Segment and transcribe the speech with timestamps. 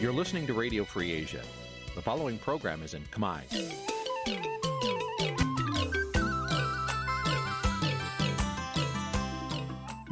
[0.00, 1.42] You're listening to Radio Free Asia.
[1.94, 3.40] The following program is in Khmer.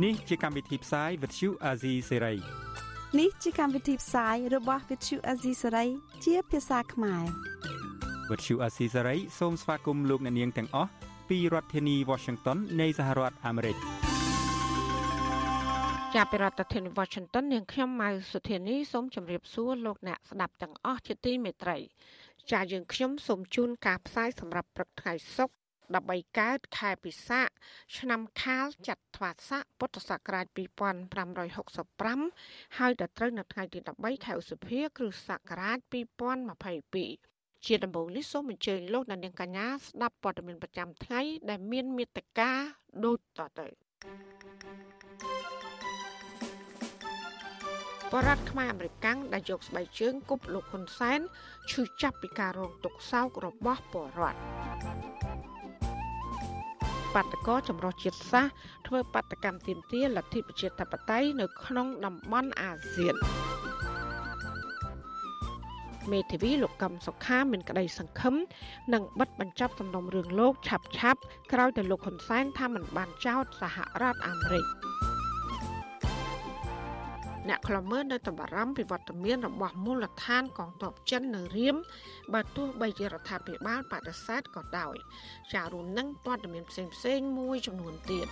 [0.05, 2.37] នេះជាកម្មវិធីផ្សាយ Vuthu Azizi Serai
[3.19, 5.89] នេះជាកម្មវិធីផ្សាយរបស់ Vuthu Azizi Serai
[6.25, 7.25] ជាភាសាខ្មែរ
[8.31, 10.91] Vuthu Azizi Serai សូមស្វាគមន៍លោកអ្នកនាងទាំងអស់
[11.29, 13.77] ពីរដ្ឋធានី Washington នៃសហរដ្ឋអាមេរិក
[16.19, 21.79] ចាប់ពីរដ្ឋធានី Washington នាងខ្ញុំម៉ៅសុធានីសូមជម្រាបសួរលោកអ្នកស្ដាប់ទាំងអស់ជាទីមេត្រី
[22.53, 25.55] ចាយើងខ្ញុំសូមជូនការផ្សាយសម្រាប់ព្រឹកថ្ងៃសុក្រ
[26.01, 27.41] 13កើតខែពិសា
[27.99, 30.47] ឆ្នាំខាលចត្វាស័កពុទ្ធសករាជ
[31.63, 35.79] 2565ហើយដល់ត្រូវនៅថ្ងៃទី13ខែឧសភាគ្រិស្តសករាជ
[36.53, 42.51] 2022ជាដំបូងនេះសូមអញ្ជើញលោកអ្នកនាងកញ្ញាស្ដាប់ព័ត៌មានប្រចាំថ្ងៃដែលមានមេត្តា
[43.05, 43.67] ដូចតទៅ
[48.13, 51.21] បរដ្ឋខ្មែរអមេរិកាំងដែលយកស្បែកជើងគប់លោកហ៊ុនសែន
[51.71, 54.39] ឈឺចាប់ពីការរងទុក្ខសោករបស់បរដ្ឋ
[57.15, 58.53] បាតកោចម្រុះជាតិសាសន៍
[58.87, 63.15] ធ្វើបាតកម្មទាមទារលទ្ធិប្រជាធិបតេយ្យនៅក្នុងតំបន់អាស៊ាន
[66.13, 68.35] មេធាវីលោកកឹមសុខាមានក្តីសង្ឃឹម
[68.95, 71.21] នឹងបិទបញ្ចប់សំណុំរឿងលោកឆាប់ឆាប់
[71.53, 74.67] ក្រោយតែលោកហ៊ុនសែនថាមិនបានចោទសហរដ្ឋអាមេរិក។
[77.49, 81.77] អ្នកខ្លមើលនៅតែបារម្ភពីវត្តមានរបស់មូលដ្ឋានកងទ័ពចិននៅរៀម
[82.33, 84.95] បើទោះបីជារដ្ឋាភិបាលបដិសេធក៏ដោយ
[85.55, 88.29] ចារួមនឹងព័ត៌មានផ្សេងផ្សេងមួយចំនួនទៀត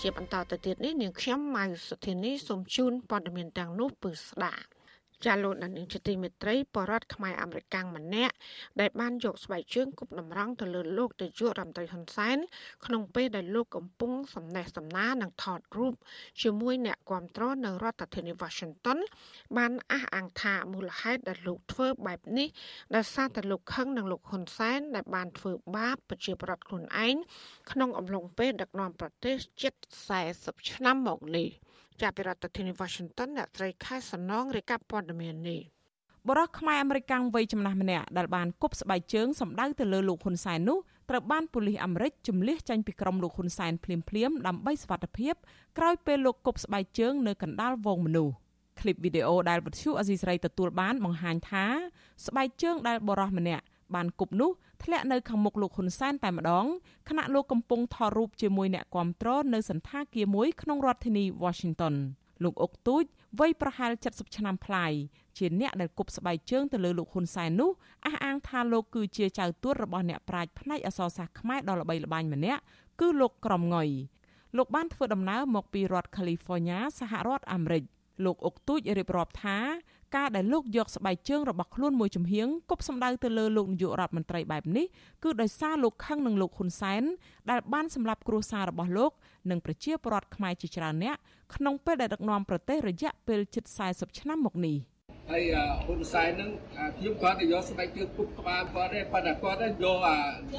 [0.00, 4.79] ជាបន្តទៅទៀតនេះនាងខ្ញុំម៉ៅសុធានីសូមជូនព័ត៌មានទាំងនោះពឺស្ដាប់
[5.26, 8.34] ចាលោកដានីងជាទីមេត្រីបរដ្ឋខ្មែរអាមេរិកម្នាក់
[8.80, 12.38] ដែលបានយកស្បែកជើងគប់តម្រង់ទៅលើលោកនាយករដ្ឋមន្ត្រីហ៊ុនសែន
[12.86, 15.94] ក្នុងពេលដែលលោកកំពុងសំណេះសំណាលនិងថតរូប
[16.42, 18.98] ជាមួយអ្នកគាំទ្រនៅរដ្ឋធានី Washington
[19.56, 22.48] បានអះអាងថាមូលហេតុដែលលោកធ្វើបែបនេះ
[22.94, 27.14] ដោយសារតែលោកខឹងនឹងលោកហ៊ុនសែនដែលបានធ្វើបាបប្រជាប្រដ្ឋខ្លួនឯង
[27.70, 29.74] ក្នុងអំឡុងពេលដឹកនាំប្រទេសជិត
[30.20, 31.48] 40ឆ្នាំមកនេះ។
[32.02, 35.60] ចាប់ពីរដ្ឋធានី Washington អ្នកស្រីខែសំណងរាយការណ៍ព័ត៌មាននេះ
[36.28, 40.78] បរិះខ្មែរអមេរិកាំងវ័យចំណាស់ម្នាក់ដែលបានគប់ស្បែកជើងសម្ដៅទៅលើលោកហ៊ុនសែននោះ
[41.10, 45.34] ត្រូវបានប៉ូលីសអាមេរិកជំលះចេញពីក្រុមលោកហ៊ុនសែនភ្លាមៗដើម្បីសុវត្ថិភាព
[45.78, 48.34] ក្រោយពេលលោកគប់ស្បែកជើងនៅកណ្ដាលវងមនុស្ស
[48.80, 51.64] ឃ្លីបវីដេអូដែលវិទ្យុអេស៊ីសរ៉ៃទទួលបានបង្ហាញថា
[52.26, 54.50] ស្បែកជើងដែលបរិះម្នាក់បានគប់នោះ
[54.82, 56.66] ធ្លាក់នៅខាងមុខលោកហ៊ុនសែនតែម្ដង
[57.08, 61.94] ខណៈលោកកំពុងថតរូបជាមួយអ្នកគាំទ្រនៅសន្តាគារមួយក្នុងរដ្ឋធានី Washington
[62.44, 63.04] លោកអុកទូច
[63.38, 64.92] វ័យប្រហែល70ឆ្នាំប្លាយ
[65.38, 67.70] ជាអ្នកដែលគប់ស្បែកជើងទៅលើលោកហ៊ុនសែននោះ
[68.06, 72.62] អះអាងថាលោកគឺជាចៅទួតរបស់អ្នកប្រាជ្ញផ្នែកអក្សរសាស្ត្រខ្មែរដ៏ល្បីល្បាញម្នាក់
[73.00, 73.88] គឺលោកក្រមងុយ
[74.56, 77.84] លោកបានធ្វើដំណើរមកពីរដ្ឋ California សហរដ្ឋអាមេរិក
[78.24, 79.58] លោកអុកទូចរៀបរាប់ថា
[80.16, 84.86] ការដែលលោកយកស្បែកជើងរបស់ខ្លួនមួយចំហៀងគប់សម្ដៅទៅលើលោកនាយករដ្ឋមន្ត្រីបែបនេះ
[85.24, 87.02] គឺដោយសារលោកខឹងនឹងលោកហ៊ុនសែន
[87.50, 89.12] ដែលបានសម្លាប់គ្រួសាររបស់លោក
[89.50, 91.16] និងប្រជាពលរដ្ឋខ្មែរជាច្រើនអ្នក
[91.54, 94.76] ក្នុងពេលដែលដឹកនាំប្រទេសរយៈពេលជិត40ឆ្នាំមកនេះ
[95.30, 95.44] ហើយ
[95.84, 96.50] ហ៊ុនសែននឹង
[96.96, 100.16] ខ្ញុំគាត់ទៅយកស្បែកជើងគប់ក្បាលគាត់ទេប៉ុន្តែគាត់ទៅយកអា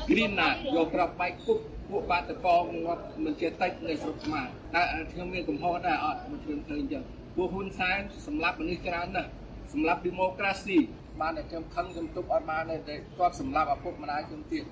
[0.09, 4.81] green ណាយកប្រាប់បែកគប់ពួកបាតកងគាត់មិនជាតិចនៅស្រុកខ្មែរតែ
[5.12, 7.03] ខ្ញុំមានកំហុសដែរអត់មិនខ្ញុំឃើញអញ្ចឹង
[7.35, 9.29] ពួកហ៊ុនសែនសម្រាប់មនុស្សច្រើនណាស់
[9.71, 10.77] សម្រាប់ democracy
[11.21, 14.63] បានតែខ្ញុំខឹងខ្ញុំទុកអត់បានទេគាត់សម្រាប់ឪពុកម្ដាយខ្ញុំទៀត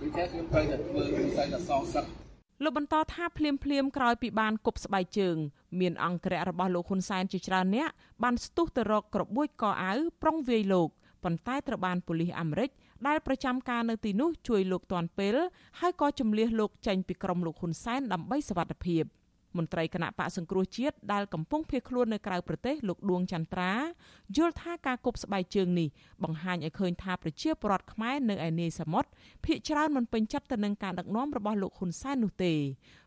[0.00, 2.04] ដូច្នេះខ្ញុំត្រូវតែធ្វើវិស័យតែសងសឹក
[2.64, 5.36] លោកបន្តថាភ្លាមភ្លាមក្រោយពីបានគប់ស្បែកជើង
[5.80, 7.88] មានអង្គរៈរបស់លោកហ៊ុនសែនជាច្រើនអ្នក
[8.22, 10.88] បានស្ទុះទៅរកក្របួចកអាវប្រុងវាយលោក
[11.24, 12.70] ប៉ុន្តែត្រូវបានប៉ូលីសអាមេរិក
[13.06, 15.36] ដែលប្រចាំការនៅទីនោះជួយលោកទាន់ពេល
[15.80, 19.04] ហើយក៏ជំលះលោកចេញពីក្រុមលោកហ៊ុនសែនដើម្បីសវត្ថិភាព។
[19.58, 23.72] មន្ត្រីគណៈបកសង្គ្រោះជាតិដែលកំពុងភៀសខ្លួននៅក្រៅប្រទេសលោកដួងចន្ទ្រា
[24.36, 25.88] យល់ថាការគប់ស្បែកជើងនេះ
[26.24, 29.08] បង្ហាញឲ្យឃើញថាប្រជាពលរដ្ឋខ្មែរនៅឯនាយសមុទ្រ
[29.44, 32.54] ភាគច្រើនមិនពេញចិត្តទៅនឹងការដឹកនាំរបស់លោកហ៊ុនសែននោះទេ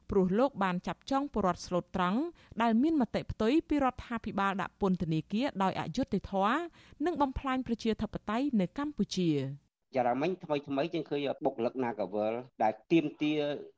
[0.09, 2.19] ព្រោះលោកបានចាប់ចងពលរដ្ឋស្លូតត្រង់
[2.61, 6.59] ដែលមានមតិផ្ទុយពីរដ្ឋាភិបាលដាក់ពន្ធនាគារដោយអយុត្តិធម៌
[7.05, 9.29] និងបំផ្លាញប្រជាធិបតេយ្យនៅកម្ពុជា។
[9.95, 13.33] យ៉ារ៉ាមិញថ្មីថ្មីជាងឃើញបុគ្គលិក Nagavel ដែលទៀមទា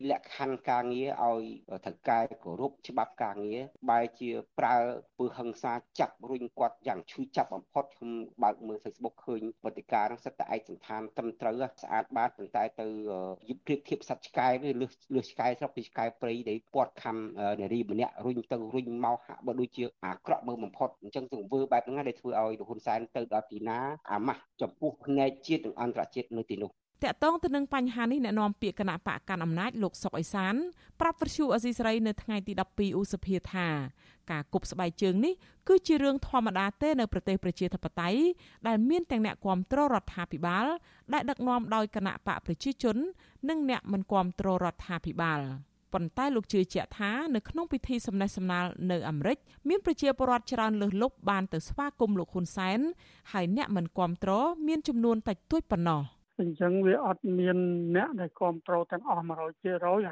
[0.10, 1.44] លក្ខខណ្ឌការងារឲ្យ
[1.86, 4.30] ថៅកែគោរពច្បាប់ការងារបែរជា
[4.60, 4.76] ប្រើ
[5.18, 8.12] ពើហិង្សាចាប់រុញគាត់យ៉ាងឈឺចាប់បំផុតខ្ញុំ
[8.44, 12.88] បើកមើល Facebook ឃើញវត្តិការនឹងសិតតែឯកសន្តានត្រឹមត្រូវស្អាតបាតប៉ុន្តែទៅ
[13.50, 17.16] យឹបព្រៀបធៀបសត្វឆ្កែវាលឺលឺឆ្កែស្រុកពីឆ្កែព្រៃដែលពាត់ខំ
[17.62, 23.80] នារីម្នាក់រុញទៅរុញមកហាក់បើដូចជាអាក្រក់មើលបំផុតអញ្ចឹងទង្វើបែបហ្នឹងដែលធ្វើឲ្យលោកហ៊ុនសែនទៅដល់ទីណា
[24.12, 26.72] អាម៉ាស់ចំពោះផ្នែកជាតិនិងអន្តរជាតិនៅទីនោះ
[27.04, 30.56] តកតងទៅនឹងបញ្ហានេះអ្នកនាំពាក្យគណៈបកកាន់អំណាចលោកសុកអេសាន
[31.00, 33.68] ប្រាប់វិទ្យុអស៊ីសេរីនៅថ្ងៃទី12ឧសភាថា
[34.32, 35.34] ការគប់ស្បែកជើងនេះ
[35.68, 38.20] គឺជារឿងធម្មតាទេនៅប្រទេសប្រជាធិបតេយ្យ
[38.68, 40.66] ដែលមានទាំងអ្នកគាំទ្ររដ្ឋាភិបាល
[41.14, 42.98] ដែលដឹកនាំដោយគណៈបកប្រជាជន
[43.50, 45.42] និងអ្នកមិនគាំទ្ររដ្ឋាភិបាល
[45.94, 49.38] ប៉ុន្តែលោកជឿជាក់ថានៅក្នុងពិធីសំណេះសំណាលនៅអាមេរិក
[49.70, 52.80] មានប្រជាពលរដ្ឋច្រើនលើសលប់បានទៅស្វាគមន៍លោកហ៊ុនសែន
[53.32, 54.32] ហើយអ្នកមិនគាំទ្រ
[54.68, 56.02] មានចំនួនតិចតួចប៉ុណ្ណោះ។
[56.40, 57.58] អញ្ចឹងវាអត់មាន
[57.96, 59.34] អ្នកដែលគ្រប់គ្រងទាំងអស់100%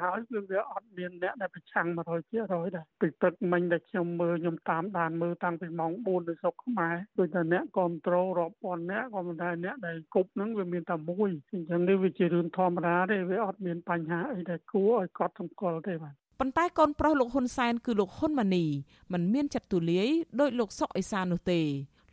[0.02, 18.64] ហើយគឺវាអត់មានអ្នកដែលប្រឆាំង100%ដែរពីទឹកមិញដែលខ្ញុំមើលខ្ញុំតាមដានមើលតាំងពីម៉ោង4នៅស្រុកខ្មែរដូចតែអ្នកគ្រប់គ្រងរាប់ពាន់អ្នកក៏មិនដែរអ្នកដែលគប់ហ្នឹងវាមានតែមួយអញ្ចឹងនេះវាជារឿងធម្មតាទេវាអត់មានបញ្ហាអីដែលគួរឲ្យកត់សម្គាល់ទេបាទប៉ុន្តែកូនប្រុសលោកហ៊ុនសែនគឺលោកហ៊ុនម៉ាណី
[19.12, 20.08] មិនមានចិត្តទូលាយ
[20.40, 21.60] ដោយលោកសុកអេសាននោះទេ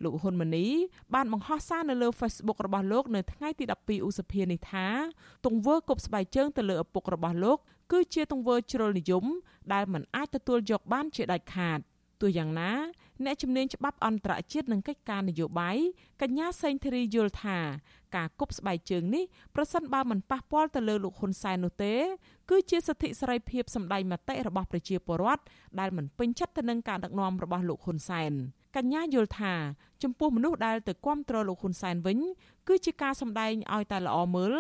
[0.04, 0.68] លោកហ៊ុនម៉ាណី
[1.14, 4.88] បានបង្ហោះសារនៅលើ Facebook របស់លោកនៅថ្ងៃទី12ឧសភានេះថា
[5.46, 7.58] ទង្វើគប់ស្បែកជើងទៅលើឪពុករបស់លោក
[7.92, 9.26] គឺជាទង្វើជ្រុលនិយម
[9.74, 11.80] ដែលមិនអាចទទួលយកបានជាដាច់ខាត
[12.22, 12.72] ទោះយ៉ាងណា
[13.26, 15.78] អ្នកជំនាញច្បាប់អន្តរជាតិនិងកិច្ចការនយោបាយ
[16.22, 17.60] កញ្ញាសេងធីរីយល់ថា
[18.16, 19.24] ការគប់ស្បែកជើងនេះ
[19.56, 21.94] ប្រសិនបើមិនប៉ះពាល់ទៅលើលោកហ៊ុនសែននោះទេ
[22.50, 25.44] គឺជាសិទ្ធិសេរីភាពសម្ដែងមតិរបស់ប្រជាពលរដ្ឋ
[25.80, 28.34] ដែលមិនពេញចិត្តទៅនឹងការដឹកនាំរបស់លោកហ៊ុនសែន
[28.76, 29.54] កញ្ញាយល់ថា
[30.04, 32.20] ចំពោះមនុស្សដែលទៅគាំទ្រលោកហ៊ុនសែនវិញ
[32.68, 34.54] គឺជាការសម្ដែងឲ្យតែល្អមើល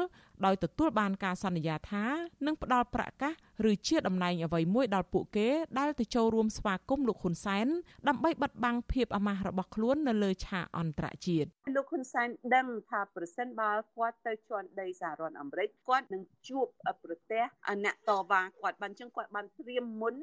[0.45, 2.05] ដោយទទួលបានការសន្យាថា
[2.45, 3.33] នឹងផ្ដល់ប្រាក់កាស
[3.71, 5.49] ឬជាតំណែងអ្វីមួយដល់ពួកគេ
[5.79, 7.67] ដែលទៅចូលរួមស្វាគមន៍លោកហ៊ុនសែន
[8.07, 16.65] ដើម្បីបិទបាំងភាពអាម៉ាស់របស់ខ្លួននៅលើឆាកអន្តរជាតិលោកហ៊ុនសែនដឹងថាប្រសិនបើគាត់ទៅជន់ដីសហរដ្ឋអាមេរិកគាត់នឹងជួប
[17.03, 17.43] ប្រទេស
[17.83, 20.15] អ្នកតវ៉ាគាត់បានចឹងគាត់បានត្រៀមមុន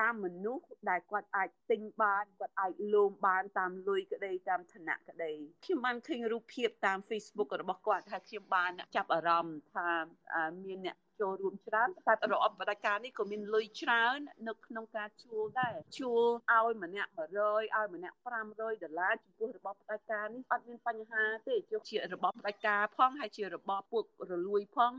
[0.00, 5.32] តាមមនុស្សដែលគាត់អាចទិញបានគាត់អាចលូមបានតាមលុយក្តីតាមឋានៈក្តី
[5.64, 9.88] ខ្ញុំបានឃើញរូបភាពតាម Facebook របស់គាត់ថាខ្ញុំបានចាប់អារម្មណ៍ថា
[10.64, 14.18] មានអ្នកចូលរួមច្រើនតែរបបបដិការនេះក៏មានលុយច្រើន
[14.48, 16.22] នៅក្នុងការជួលដែរជួល
[16.52, 24.92] ឲ្យម្នាក់100ឲ្យម្នាក់500ដុល្លារចំពោះរបបបដិការនេះអត់មានបញ្ហាទេជោគជារបបបដិការផងហើយជារបបពួករលួយផង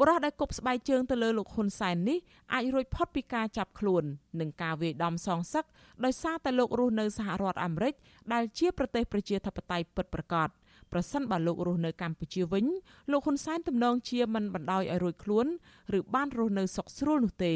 [0.00, 2.18] បរិះដែលគប់ស្បែកជើងទៅលើលោកហ៊ុនសែននេះ
[2.54, 4.04] អាចរួចផុតពីការចាប់ខ្លួន
[4.40, 5.64] និងការវាយដំសងសឹក
[6.04, 7.94] ដោយសារតែលោករស់នៅសហរដ្ឋអាមេរិក
[8.32, 10.48] ដែលជាប្រទេសប្រជាធិបតេយ្យពិតប្រាកដ
[10.92, 12.66] ប្រសិនបើលោករស់នៅកម្ពុជាវិញ
[13.10, 15.46] លោកហ៊ុនសែនទំនងជាមិនបណ្ដោយឲ្យរួចខ្លួន
[15.98, 17.54] ឬបានរស់នៅសុខស្រួលនោះទេ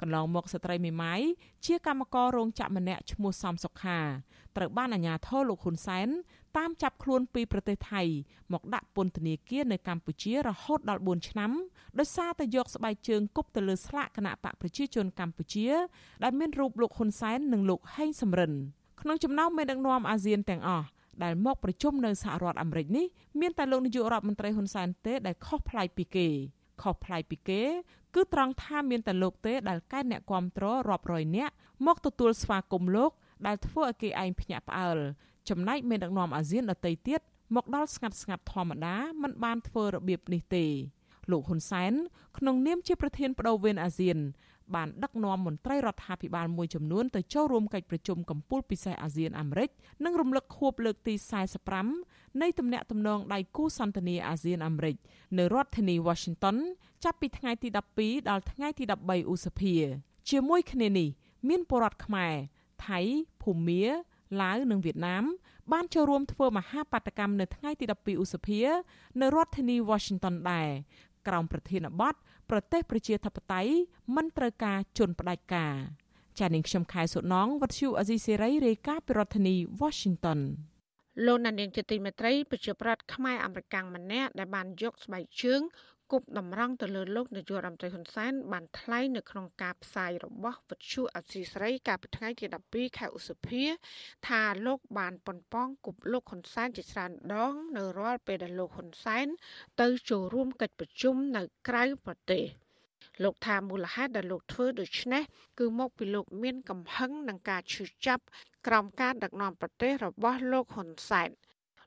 [0.00, 1.20] កន្លងមកស្ត្រីមេម៉ាយ
[1.66, 3.98] ជាកម្មកររោងចក្រម្នាក់ឈ្មោះសំសុខា
[4.56, 6.08] ត្រូវបានអាជ្ញាធរលោកហ៊ុនសែន
[6.56, 8.02] តាមចាប់ខ្លួនពីប្រទេសថៃ
[8.52, 11.50] មកដាក់ពន្ធនាគារនៅកម្ពុជារហូតដល់4ឆ្នាំ
[11.98, 15.68] ដោយសារតែយកស្បែកជើងគប់ទៅលើស្លាកគណៈបកប្រជាជនកម្ពុជា
[16.22, 18.52] ដែលមានរូបលោកហ៊ុនសែននិងលោកហេងសំរិន
[19.00, 20.86] ក្នុងចំណោមមេដឹកនាំអាស៊ានទាំងអស់
[21.24, 23.06] ដែលមកប្រជុំនៅសហរដ្ឋអាមេរិកនេះ
[23.40, 26.28] មានតែលោកនាយករដ្ឋមន្ត្រីហ៊ុនសែនទេដែលខុសប្លែកពីគេ
[26.82, 27.62] ខុសប្លែកពីគេ
[28.14, 31.52] គឺត្រង់ថាមានតែលោកទេដែលកែអ្នកគ្រប់គ្រងរាប់រយនាក់
[31.86, 33.10] មកទទួលស្វាគមន៍លោក
[33.46, 34.98] ដែលធ្វើឲ្យគេឯងភ្ញាក់ផ្អើល
[35.48, 37.20] ចំណែកមានដឹកនាំអាស៊ានដទៃទៀត
[37.54, 40.64] មកដល់ស្ងាត់ស្ងាត់ធម្មតាមិនបានធ្វើរបៀបនេះទេ
[41.30, 41.92] លោកហ៊ុនសែន
[42.38, 44.18] ក្នុងនាមជាប្រធានបដូវវេនអាស៊ាន
[44.74, 49.70] បានដឹកនាំមន្ត្រីរដ្ឋាភិបាលមួយចំនួនទៅចូលរួមកិច្ចប្រជុំកំពូលពិសេសអាស៊ានអាមេរិក
[50.04, 51.14] និងរំលឹកខួបលើកទី
[51.78, 54.96] 45នៃទំនាក់ទំនងដៃគូសន្តិនិកអាស៊ានអាមេរិក
[55.38, 56.56] នៅរដ្ឋធានី Washington
[57.04, 59.74] ចាប់ពីថ្ងៃទី12ដល់ថ្ងៃទី13ឧសភា
[60.30, 61.08] ជាមួយគ្នានេះ
[61.48, 62.34] មានពលរដ្ឋខ្មែរ
[62.86, 63.00] ថៃ
[63.42, 63.82] ភូមា
[64.40, 65.24] ឡាវនិងវៀតណាម
[65.72, 68.60] បានចូលរួមធ្វើមហាបាតកម្មនៅថ្ងៃទី12ឧសភា
[69.20, 70.70] នៅរដ្ឋធានី Washington ដែរ
[71.28, 72.14] ក្រោមប្រធានបទ
[72.50, 73.72] ប្រទេសប្រជាធិបតេយ្យ
[74.16, 75.74] មិនត្រូវការជន់ផ្ដាច់ការ
[76.38, 80.40] ចានាងខ្ញុំខែសុណងវັດឈូអេស៊ីសេរីរាយការណ៍ពីរដ្ឋធានី Washington
[81.26, 85.60] លោកណានៀងជាទីមេត្រីប្រជាប្រដ្ឋខ្មែរអមេរិកម្នាក់ដែលបានយកស្បែកជើង
[86.12, 93.64] គប់តម្រង់ទៅលើលោកនាយករដ្ឋមន្ត្រីហ៊ុនសែនបានថ្លែងនៅក្នុងការផ្សាយរបស់វិទ្យុអសីស្រីកាលពីថ្ងៃទី12ខែឧសភា
[94.28, 99.26] ថាលោកបានប៉ុនប៉ងគប់លោកហ៊ុនសែនជាច្រើនដង នៅរាល់ពេលដែលលោកហ៊ុនសែន
[99.80, 102.44] ទៅចូលរួមកិច្ចប្រជុំនៅក្រៅប្រទេស
[103.24, 105.22] លោកថាមូលហេតុដែលលោកធ្វើដូច្នេះ
[105.58, 108.24] គឺមកពីលោកមានកំហឹងនឹងការឈឺចាប់
[108.66, 111.30] ក្រោមការដឹកនាំប្រទេសរបស់លោកហ៊ុនសែន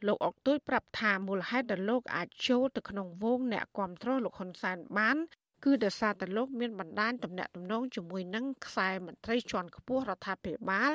[0.08, 5.18] លោកអុកទួយប្រាប់ថាមូលហេតុដែលលោកអាចចូលទៅក្នុងវងអ្នកគ្រប់គ្រងលោកហ៊ុនសែនបាន
[5.66, 10.94] គឺដោយសារតែលោកមានបណ្ដាញទំនាក់ទំនងជាមួយនឹងខ្សែមន្ត្រីជាន់ខ្ពស់រដ្ឋាភិបាល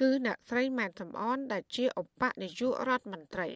[0.00, 3.48] គឺអ្នកស្រីម៉ែនសំអនដែលជាឧបនាយករដ្ឋមន្ត្រី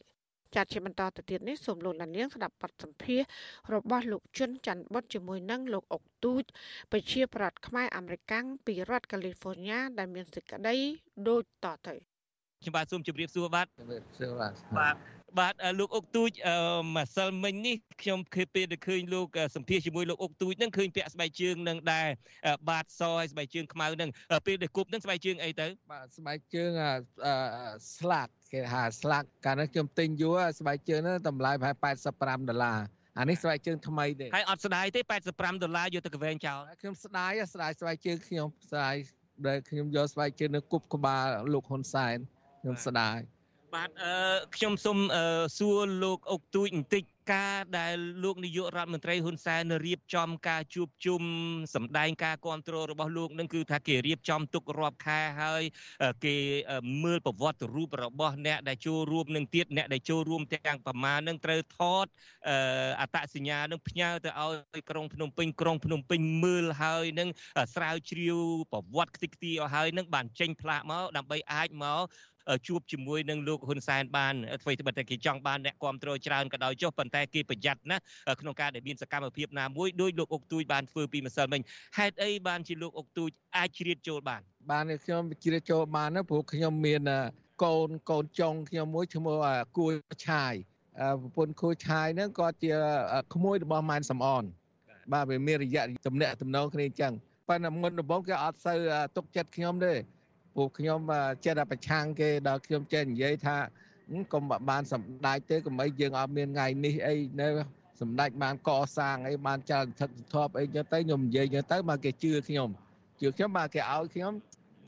[0.54, 3.21] ចាត់ជាបន្តទៅទៀតនេះសូមលោកលានៀងស្ដាប់បទសម្ភាស
[3.75, 6.42] របស់លោកជុនច័ន្ទបុតជាមួយនឹងលោកអុកទូច
[6.92, 10.76] ប្រជាប្រដ្ឋខ្មែរអាមេរិកាំងពីរដ្ឋកាលីហ្វ័រញ៉ាដែលមានសេចក្តី
[11.28, 12.12] ដូចតទៅ
[12.62, 14.97] ខ្ញុំបាទសូមជម្រាបសួរបាទជម្រាបសួរបាទបាទ
[15.38, 16.31] បាទលោកអុកទូច
[16.97, 19.26] ម្សិលមិញនេះខ្ញុំឃើញពេលដែលឃើញលោក
[19.57, 22.09] សម្ភាសជាមួយលោកអុកទូចនឹងឃើញពាក់ស្បែកជើងនឹងដែរ
[22.71, 24.11] បាទសហើយស្បែកជើងខ្មៅនឹង
[24.47, 26.71] ពេលដែលគប់នឹងស្បែកជើងអីទៅបាទស្បែកជើង
[27.97, 31.76] ស្លាកគេហៅស្លាកកាលនោះខ្ញុំទិញយូរស្បែកជើងហ្នឹងតម្លៃប្រហែល
[32.12, 32.78] 85ដុល្លារ
[33.19, 35.00] អានេះស្បែកជើងថ្មីទេហើយអត់ស្ដាយទេ
[35.33, 38.95] 85ដុល្លារយកទៅកវែងចោលខ្ញុំស្ដាយស្ដាយស្បែកជើងខ្ញុំស្ដាយ
[39.47, 42.19] ដែលខ្ញុំយកស្បែកជើងនៅគប់ក្បាលលោកហ៊ុនសែន
[42.62, 43.19] ខ្ញុំស្ដាយ
[43.75, 44.14] បាទអឺ
[44.57, 44.99] ខ្ញុំសូម
[45.59, 51.23] សួរលោកអុកទូចបន្តិចការដែលលោកនាយករដ្ឋមន្ត្រីហ៊ុនសែនរៀបចំការជួបជុំ
[51.75, 55.62] សម្ដែងការគ្រប់គ្រងរបស់លោកនឹងគឺថាគេរៀបចំទុករាប់ខែហើយ
[56.25, 56.37] គេ
[57.04, 62.07] មើលប្រវត្តិរូបរបស់អ្នកដែលចូលរួមនឹងទៀតអ្នកដែលចូលរួមទាំងប្រមាណនឹងត្រូវថត
[63.00, 67.28] អត្តសញ្ញានឹងផ្ញើទៅឲ្យក្រុងភ្នំពេញក្រុងភ្នំពេញមើលហើយនឹង
[67.75, 68.38] ស្រាវជ្រាវ
[68.73, 72.02] ប្រវត្តិខ្ទេចខ្ទីឲ្យហើយនឹងបានចេញផ្លាកមកដើម្បីអាចមក
[72.66, 77.99] ជួបជាមួយនឹងលោកហ៊ុនសែនបានអ្វីត្បិតតែគេចង់បានអ្នកគ្រប់គ្រងច្រើនក៏ដោយចុះប៉ុន្តែគេប្រយ័ត្នណា
[78.40, 81.61] ក្នុងការដែលមានសកម្មភាពណាមួយដោយលោកអុកទូចបានធ្វើពីម្សិលមិញ
[81.99, 87.00] ហេតុអីបានជាលោកអុកទូចអាចជ្រៀតចូលបានបានខ្ញុំជ្រៀតចូលបានណាព្រោះខ្ញុំមាន
[87.64, 89.37] កូនកូនចុងខ្ញុំមួយឈ្មោះ
[89.78, 89.92] គួយ
[90.28, 90.54] ឆាយ
[91.20, 92.72] ប្រពន្ធគួយឆាយហ្នឹងគាត់ជា
[93.34, 94.44] ក្មួយរបស់ម៉ែនសំអន
[95.12, 97.12] បាទវាមានរយៈទំនាក់ទំនងគ្នាអញ្ចឹង
[97.49, 98.78] ប៉ុន្តែមុនដំបូងគេអត់សូវ
[99.16, 99.92] ទុកចិត្តខ្ញុំទេ
[100.56, 101.00] ពួកខ្ញុំ
[101.44, 103.56] ចិត្តតែប្រឆាំងគេដល់ខ្ញុំចេះនិយាយថា
[104.32, 107.49] កុំបានសម្ដេចទេកុំអីយើងអត់មានថ្ងៃនេះអីនៅ
[108.00, 112.68] សម្ដេចបានកសាងអីបានចលថឹកធប់អីចឹងទៅខ្ញុំនិយាយចឹងទៅមកគេជឿខ្ញុំ
[113.21, 114.32] ជឿខ្ញុំមកគេឲ្យខ្ញុំ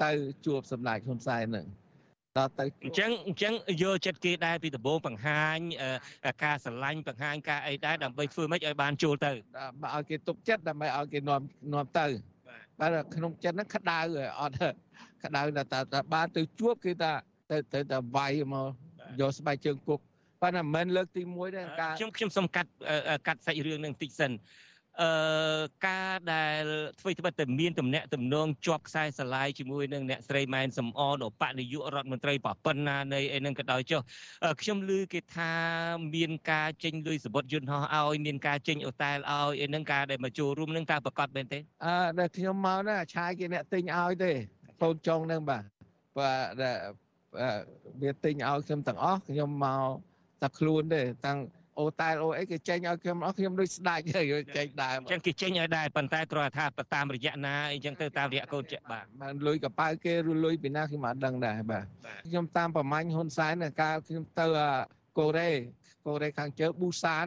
[0.03, 0.11] ទៅ
[0.47, 1.67] ជួបសម្ដេចហ៊ុនសែននឹង
[2.39, 3.53] ដល់ទៅអញ្ចឹងអញ្ចឹង
[3.83, 5.59] យកចិត្តគេដែរពីដំបូងបង្ហាញ
[6.45, 9.31] ការស្រឡាញ់បង្ហាញការអីដែរដើម្បីធ្វើម៉េចឲ្យបានចូលទៅ
[9.95, 11.43] ឲ្យគេទុកចិត្តដើម្បីឲ្យគេនាំ
[11.73, 12.07] នាំទៅ
[12.81, 13.99] តែក្នុងចិត្តហ្នឹងក្តៅ
[14.41, 14.57] អត់
[15.25, 17.13] ក្តៅតែតែបានទៅជួបគឺថា
[17.51, 18.69] ទៅទៅតែវាយមក
[19.21, 20.01] យកស្បែកជើងគុក
[20.43, 22.71] ប៉ុន្តែមិនមែនលើកទី1ទេការខ្ញុំខ្ញុំសូមកាត់
[23.27, 24.33] កាត់សាច់រឿងនឹងតិចសិន
[25.03, 26.65] អឺការដែល
[27.01, 34.01] ធ្វើត្បិតតែមានតំណែងតំណងជាប់ខ្សែស្រឡាយជាមួយនឹងអ្នកស្រីម៉ែនសំអនឧបនាយករដ្ឋមន្ត្រីប៉ប៉ុណ្ណានៃអីហ្នឹងក៏ដោយចុះ
[34.61, 35.53] ខ្ញុំឮគេថា
[36.15, 44.33] មានការចេញលុយសបុតយន្តហោះឲ្យមានការចេញអូតែលឲ្យអីហ្នឹងការដែលមកចូលរួមហ្នឹងតើប្រកាសមែនទេអឺដែលខ្ញុំមកណាឆាយគេអ្នកទិញឲ្យទេ
[44.85, 45.65] កូនចុងហ្នឹងបាទ
[46.19, 46.65] បាទ
[48.03, 49.89] វាទិញឲ្យខ្ញុំទាំងអស់ខ្ញុំមក
[50.43, 51.39] តែខ្លួនទេតាំង
[51.81, 54.27] អូតែលអូអីគេចេញឲ្យខ្ញុំអស់ខ្ញុំដូចស្ដាច់ហើយ
[54.57, 61.85] ចេញដែរអញ្ចឹងគេចេញឲ្យដែរប៉ុន្តែគ្រាន់តែថាតាមរយៈណាអីចឹងទៅតាមរយៈកូនចាក់បាទបានលុយកប៉ៅគេឬលុយពីណាខ្ញុំអត់ដឹងដែរបាទ
[62.29, 64.47] ខ្ញុំតាមប្រមាញ់ហ៊ុនសែនកាលខ្ញុំទៅ
[65.19, 65.51] កូរ៉េ
[66.07, 67.27] កូរ៉េខាងជើប៊ូសាន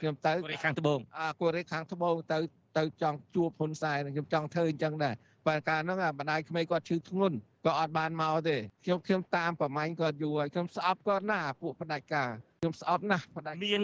[0.00, 2.38] ខ្ញុំទៅកូរ៉េខាងត្បូងអាកូរ៉េខាងត្បូងទៅ
[2.78, 5.14] ទៅចង់ជួបហ៊ុនសែនខ្ញុំចង់ធ្វើអញ្ចឹងដែរ
[5.48, 7.36] បើកាលហ្នឹងបណ្ដាយក្មេងគាត់ឈឺធ្ងន់
[7.66, 13.82] ក៏អត់បានមកទេខ្ញុំខ្ញុំតាមប្រមាញ់គាត់យូរហើយខ្ញុំស្អប់គាត់ណាពួកផ្ដាច់ការខ្ញុំស្អប់ណាស់ផ្ដាច់មាន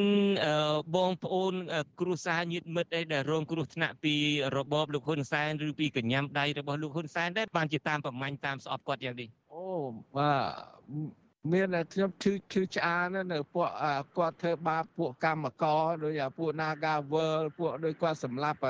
[0.96, 1.52] បងប្អូន
[2.00, 4.14] គ្រួសារញាតិមិត្តអីដែលរងគ្រោះថ្នាក់ពី
[4.56, 9.64] របបលោកហ៊ុនសែនឬពីកញ្ញាំដៃរបស់លោកហ៊ុនសែនដែរបានជាតាមប្រមាញ់តាមស្អប់គាត់យ៉ាងនេះអូ
[10.16, 10.32] បា
[11.16, 13.68] ទមានតែខ្ញុំឈឺឈឺឆ្អាននៅពួក
[14.16, 18.60] គាត់ធ្វើបាបពួកកម្មករដូចពួក Naga World ពួកដូចគាត់សម្លាប់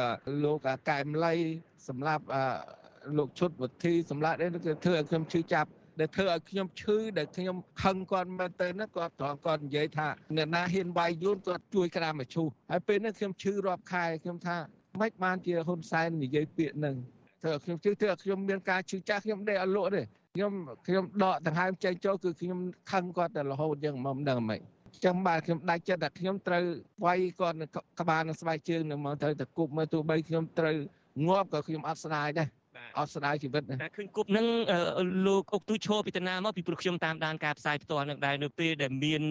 [0.44, 0.58] លោក
[0.88, 1.34] កែមលី
[1.88, 2.24] សម្រាប់
[3.18, 5.68] លោកឈុតវុធីសម្រាប់នេះគឺធ្វើឲ្យខ្ញុំឈឺចាប់
[6.00, 14.56] ដែលធ្វើឲ្យខ្ញុំឈឺដែលខ្ញុំខឹងគាត់មែនទៅណាគាត់ត្រង់គាត់និយាយថាអ្នកណាហ៊ានវាយយួនគាត់ជួយក្តាមឈូសហើយពេលនេះខ្ញុំឈឺរាប់ខែខ្ញុំថា
[15.00, 16.96] មិនបានជាហ៊ុនសែននិយាយពាក្យហ្នឹង
[17.42, 20.02] ធ្វើខ្ញុំជឿធ្វើខ្ញុំមានការឈឺចាស់ខ្ញុំដេកអត់លក់ទេ
[20.34, 20.52] ខ្ញុំ
[20.86, 22.58] ខ្ញុំដកដង្ហើមចេញចូលគឺខ្ញុំ
[22.92, 24.60] ខឹងគាត់តែរហូតយ៉ាងមិនដឹងមិន
[25.04, 26.64] ចឹងបាទខ្ញុំដាច់ចិត្តតែខ្ញុំត្រូវ
[27.04, 27.56] វាយគាត់
[28.00, 30.76] ក្បាលនឹងស្បែកជើងនឹងមកត្រូវតែគប់មើលទោះបីខ្ញុំត្រូវ
[31.28, 32.48] ងាប់ក៏ខ្ញុំអត់ស្ដាយដែរ
[32.98, 34.46] អត់ស្ដាយជីវិតតែឃើញគប់នឹង
[35.26, 39.22] លោកអុកទូឈរពីតាណាមកពីព្រោះខ្ញុំតាមដានការផ្សាយផ្ទាល់នឹងដែរនៅពេលដែលមាន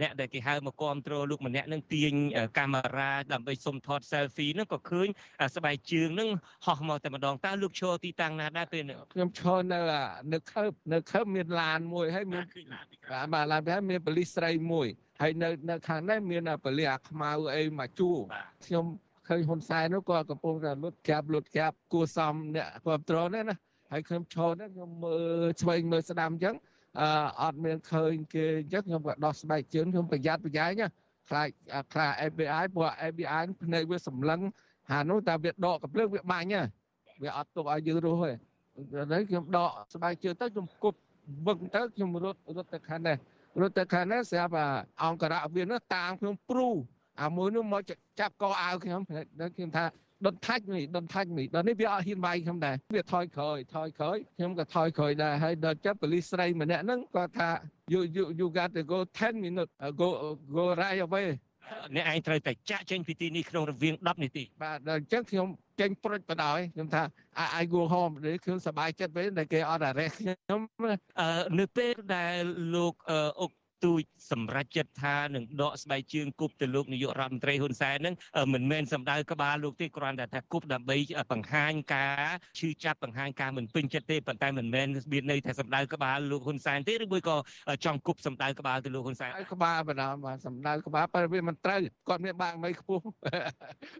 [0.00, 2.12] អ្នកដែលគេហៅមកគ្រប់គ្រងលោកម្នាក់នឹងទាញ
[2.58, 5.08] កាមេរ៉ាដើម្បីសុំថត selfie នឹងក៏ឃើញ
[5.56, 6.28] ស្បែកជើងនឹង
[6.66, 9.78] ហោះមកតែម្ដងតើលោកឈរទីតាំងណាដែរពេលនេះខ្ញុំឈរនៅ
[10.32, 12.44] នៅខើបនៅខើបមានឡានមួយហើយមាន
[13.32, 14.88] បាទឡានហើយមានប៉ូលីសស្រីមួយ
[15.20, 18.10] ហើយនៅនៅខាងនេះមានប៉ូលីសអាខ្មៅអីមកជួ
[18.66, 18.84] ខ្ញុំ
[19.30, 23.56] ឃើញហ៊ុនសែននោះគាត់កំពុងតែលុតក្រាបលុតក្រាបគួសមអ្នកគ្រប់ត្រនេះណា
[23.92, 26.56] ហើយខ្ញុំឈរនេះខ្ញុំមើលឆ្វេងមើលស្ដាំអញ្ចឹង
[27.00, 27.08] អឺ
[27.42, 30.88] អត់មានឃើញគេអញ្ចឹងខ្ញុំក៏ដោះស្បែកជើងខ្ញុំប្រយ័ត្នប្រយែងណា
[31.28, 31.48] ខ្លាច
[31.92, 34.40] ខ្លាច FBI ព្រោះ FBI ភ្នែកវាសម្លឹង
[34.90, 36.62] ហានោះតែវាដកកំភ្លើងវាបាញ់ណា
[37.22, 38.32] វាអត់ទុកឲ្យយើងរស់ទេ
[39.12, 40.98] ហើយខ្ញុំដកស្បែកជើងទៅខ្ញុំគប់
[41.46, 43.16] វឹកទៅខ្ញុំរត់រត់ទៅខាងនេះ
[43.60, 44.52] រត់ទៅខាងនេះស្រាប់
[45.02, 46.68] អង្គរៈវានោះតាមខ្ញុំព្រូ
[47.22, 47.82] អាមួយនោះមក
[48.20, 49.84] ចាប់កអាវខ្ញុំខ្ញុំថា
[50.26, 57.48] ដុតថាច់មីដុតថាច់មីដល់នេះវាអត់ហ៊ានវាយខ្ញុំដែរវាថយក្រោយថយក្រោយខ្ញុំក៏ថយក្រោយដែរហើយដល់ចាប់ប៉ូលីសស្រីម្នាក់ហ្នឹងគាត់ថា
[57.92, 60.08] you you you got to go 10 minutes uh, go
[60.56, 61.28] go right away
[61.94, 65.46] អ្នកឯងត្រូវតែចាក់ចេញពីទីនេះក្នុងរវាង10នាទីបាទដល់អញ្ចឹងខ្ញុំ
[65.80, 67.02] ចេញព្រុចបដ ாய் ខ្ញុំថា
[67.60, 70.60] I go home នេះខ្ញុំសប្បាយចិត្តវិញតែគេអត់អារេសខ្ញុំ
[71.58, 72.36] នៅពេលដែល
[72.74, 72.94] លោក
[73.40, 73.52] អុក
[73.84, 78.14] ទូចសម្រាប់ចិត្តថានឹងដកស្បែកជើងគប់ទៅលោកនាយករដ្ឋមន្ត្រីហ៊ុនសែនហ្នឹង
[78.54, 80.96] មិនមែនសម្ដៅក្បាលលោកទេគ្រាន់តែថាគប់ដើម្បី
[81.32, 87.36] បង្ហាញការឈឺចាប់បង្ហាញការមិនពេញចិត្តទេប៉ុន្តែមិនមែនមានន័យថាសម្ដៅក្បាលលោកហ៊ុនសែនទេឬមួយក៏
[87.84, 93.02] ចង់គប់សម្ដៅក្បាលទៅលោកហ៊ុនសែនក្បាលបណ្ដាបាទសម្ដៅក្បាលប៉ុន្តែវាមិនត្រូវគាត់មានបាក់មិនខ្ពស់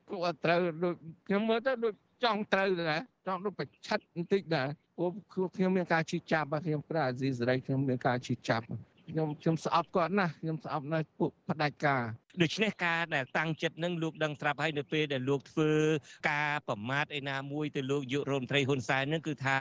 [0.08, 0.94] ពួកអត់ត្រូវដូច
[1.26, 1.94] ខ្ញុំមើលទៅដូច
[2.24, 8.64] ចង់ត្រូវដែរចង់ដូចប្រឆិតបន្តិចដែរព្រោះខ្ញុំមានការឈឺចាប់ខ្ញុំប្រាអាស៊ីសេរីខ្ញុំមានការឈឺចាប់
[9.10, 12.02] ខ្ញុំខ្ញុំស្អប់គាត់ណាស់ខ្ញុំស្អប់ណាស់ពួកផ្ដាច់ការ
[12.42, 15.70] ដូច្នេះការដែលតាំងចិត្តនឹងលោកដឹងស្រាប់ហើយនៅពេលដែលលោកធ្វើ
[16.30, 19.54] ការប្រមាថឯណាមួយទៅលោកយុរដ្ឋមន្ត្រីហ៊ុនសែននឹងគឺថា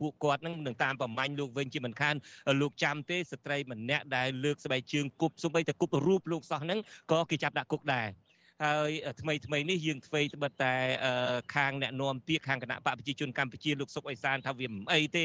[0.00, 2.14] ពួកគាត់នឹងនឹងតាមប្រមាញ់លោកវិញជាមិនខាន
[2.60, 6.78] លោកចាំទេស្ត្រីម្នាក់ដែលលើកស្បែកជើងគប់សូម្បីតែគប់រូបលោកសោះហ្នឹង
[7.12, 8.08] ក៏គេចាប់ដាក់គុកដែរ
[8.64, 8.90] ហើយ
[9.20, 10.74] ថ្មីថ្មីនេះយើងធ្វើត្បិតតែ
[11.54, 15.24] ខាងអ្នកនាំពាក្យខាងគណៈបកប្រជាជនកម្ពុជាលោកសុកអេសានថាវាមិនអីទេ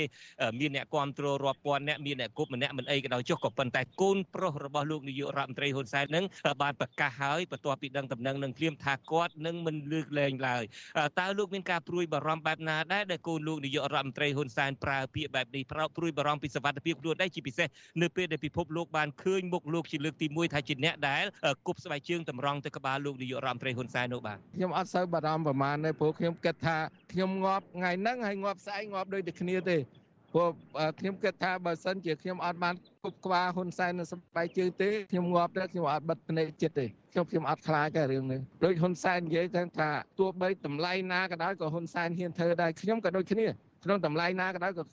[0.60, 6.26] មានអ្នកគ្រប់គ្រងរាប់ពាន់អ្នកមានអ្នកគប់ម្នាក់មិនអីក៏ដោយចុះក៏ប៉ុន្តែកូនប្រុសរបស់លោកនាយករដ្ឋមន្ត្រីហ៊ុនសែននឹង
[6.62, 10.64] បានប្រកាសហើយបន្ទាប់ពីដឹងដំណឹងនឹងភ្លាមថាគាត់នឹងមិនលើកលែងឡើយ
[11.20, 17.68] តើលោកមានការព្រួយបារម្ភបែបណាដែរដែលកូនលោកនាយករដ្ឋមន្ត្រីហ៊ុនសែនប្រើពាក្យបែបនេះប្រោព្រួយបារម្ភពីសវត្ថិភាពខ្លួនដែរជាពិសេស
[18.02, 21.24] នៅពេលដែលពិភពលោកបានឃើញមុខលោកជាលើកទី1ថាជាអ្នកដែល
[21.68, 26.78] គប់ស្បែកជើងតម្រង់ទៅក្បាលលោកនាយករដ្ឋមន្ត្រីហ៊ុនសែននោះបាទខ្ញុំអត់សូវបារម្ភប្រមាណទេព្រោះខ្ញុំគិតថា
[27.12, 29.78] ខ្ញុំងាប់ថ្ងៃហ្នឹងហើយងាប់ស្អែកងាប់ដូចតែគ្នាទេ
[30.34, 30.50] ព្រោះ
[31.00, 39.90] ខ្ញុំគិតថាបើសិនជាខ្ញុំអត់បានគប់ក្បាលហ៊ុនសែននៅស្បែកជើងទេខ្ញុំងាប់ទេខ្ញុំអត់បិទភ្នែកចិត្តទេខ្ញុំខ្ញុំអត់ខ្លាចតែរឿងនេះដូចហ៊ុនសែននិយាយថា
[40.20, 43.46] ទោះបីតម្លៃណាក៏ដោយក៏ហ៊ុនសែនហ៊ានធ្វើដែរខ្ញុំក៏ដូចគ្នា
[43.86, 44.84] ក្នុងតម្លៃណាក៏ដោយក៏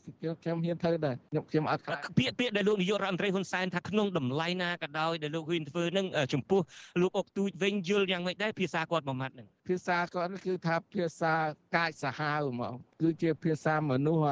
[0.43, 6.61] ខ្ញុំហ៊ានធ្វើដែរខ្ញុំខ្ញុំអត់ខ្លាចពាក្យពាក្យដែលលោកនាយករដ្ឋមន្ត្រីហ៊ុនសែនថាក្នុងតម្លៃណាក៏ដោយដែលលោកហ៊ានធ្វើនឹងចំពោះ
[7.03, 11.33] លោកអុកទូចវិញយល់យ៉ាងម៉េចដែរភាសាគាត់មួយម៉ាត់នឹងភាសាគាត់គឺថាភាសា
[11.77, 14.27] កាយសាហាវហ្មងគឺជាភាសាមនុស្ស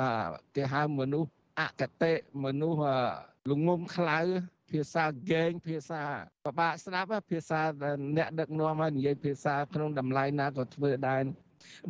[0.56, 1.28] គេហៅមនុស្ស
[1.60, 2.12] អកតេ
[2.44, 2.80] មនុស្ស
[3.50, 4.20] លងងខ្លៅ
[4.70, 6.02] ភាសាហ្គេងភាសា
[6.44, 7.60] ពិបាកស្ដាប់ភាសា
[8.16, 11.22] អ្នកដឹកនាំឲ្យនិយាយភាសាក្នុងតម្លៃណាក៏ធ្វើដែរ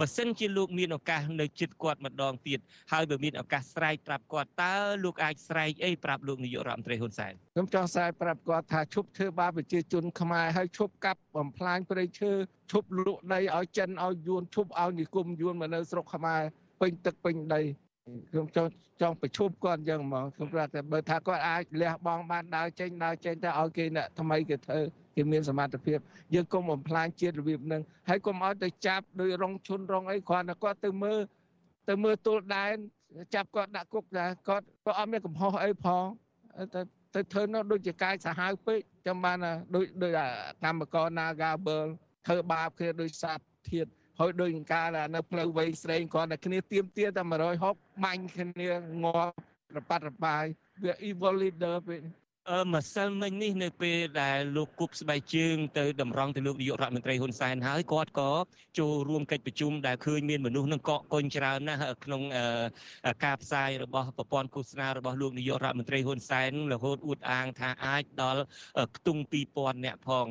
[0.00, 2.59] បើសិនជាលោកមានឱកាសនៅចិត្តគាត់ម្ដងទៀត
[2.92, 12.30] ហើយបើមានឱកាសស្រែកប្រាប់គាត់តើលោកអាចស្រែកអីប្រាប់លោកនាយករដ្ឋមន្ត្រីហ៊ុនសែនខ្ញុំចង់ស្រែកប្រាប់គាត់ថាឈប់ធ្វើបាបប្រជាជនខ្មែរហើយឈប់កាប់បំផ្លាញព្រៃឈើ
[12.72, 16.42] ឈប់លក់ដីឲ្យចិនឲ្យយួនឈប់ឲ្យនិគមយួនមកនៅស្រុកខ្មែរ
[16.80, 17.62] ពេញទឹកពេញដី
[18.31, 18.70] ខ្ញុំចង់
[19.01, 24.81] ចង់ប្រជុំគាត់អញ្ចឹងហ្មងខ្ញុំប្រាប់តែបើថាគាត់អាចលះបង់បានដើរចេញដើរចេញទៅឲ្យគេអ្នកថ្មីគេធ្វើ
[25.16, 25.99] គេមានសមត្ថភាព
[26.35, 31.20] យើងកុំបំផ្លាញជាតិរបៀបហ្នឹងហើយកុំឲ្យទៅចាប់ដោយរងឈុនរងអីគ្រាន់តែគាត់ទៅមើល
[31.88, 32.75] ទៅមើលទល់ដែន
[33.35, 36.05] ចាប់គាត់ដាក់គុកដែរគាត់ក៏អត់មានកំហុសអីផង
[36.75, 36.81] ទៅ
[37.14, 39.37] ទៅធ្វើនោះដូចជាកាយសាហាវពេកចាំបាន
[39.75, 40.12] ដូចដូច
[40.64, 41.87] កម្មករ Nagabel
[42.27, 43.38] ធ្វើបាបគ្នាដោយសាទ
[43.70, 43.87] ធាត
[44.20, 47.22] ហើយដូចការនៅផ្លូវវែងស្រេងគ្រាន់តែគ្នាទៀមទាតែ
[47.62, 48.68] 160បាញ់គ្នា
[49.04, 49.35] ងាប់
[49.76, 50.44] រប៉ាត់របាយ
[50.83, 52.00] វា evil leader ពេក
[52.50, 58.33] អឺម្សិលមិញនេះនៅពេលដែលលោកគប់ស្បែកជើងទៅតម្រង់ទៅលោកនាយករដ្ឋមន្ត្រីហ៊ុនសែនហើយគាត់ក៏
[58.78, 62.22] ចូលរួមកិច្ចប្រជុំដែលឃើញមានមនុស្សនឹងកកកុញច្រើនណាស់ក្នុង
[63.24, 68.42] ការផ្សាយរបស់ប្រព័ន្ធឃោសនារបស់លោកនាយករដ្ឋមន្ត្រីហ៊ុនសែនរហូតអួតអាងថាអាចដល់
[68.96, 69.22] ខ្ទង់
[69.54, 70.26] 2000នាក់ផង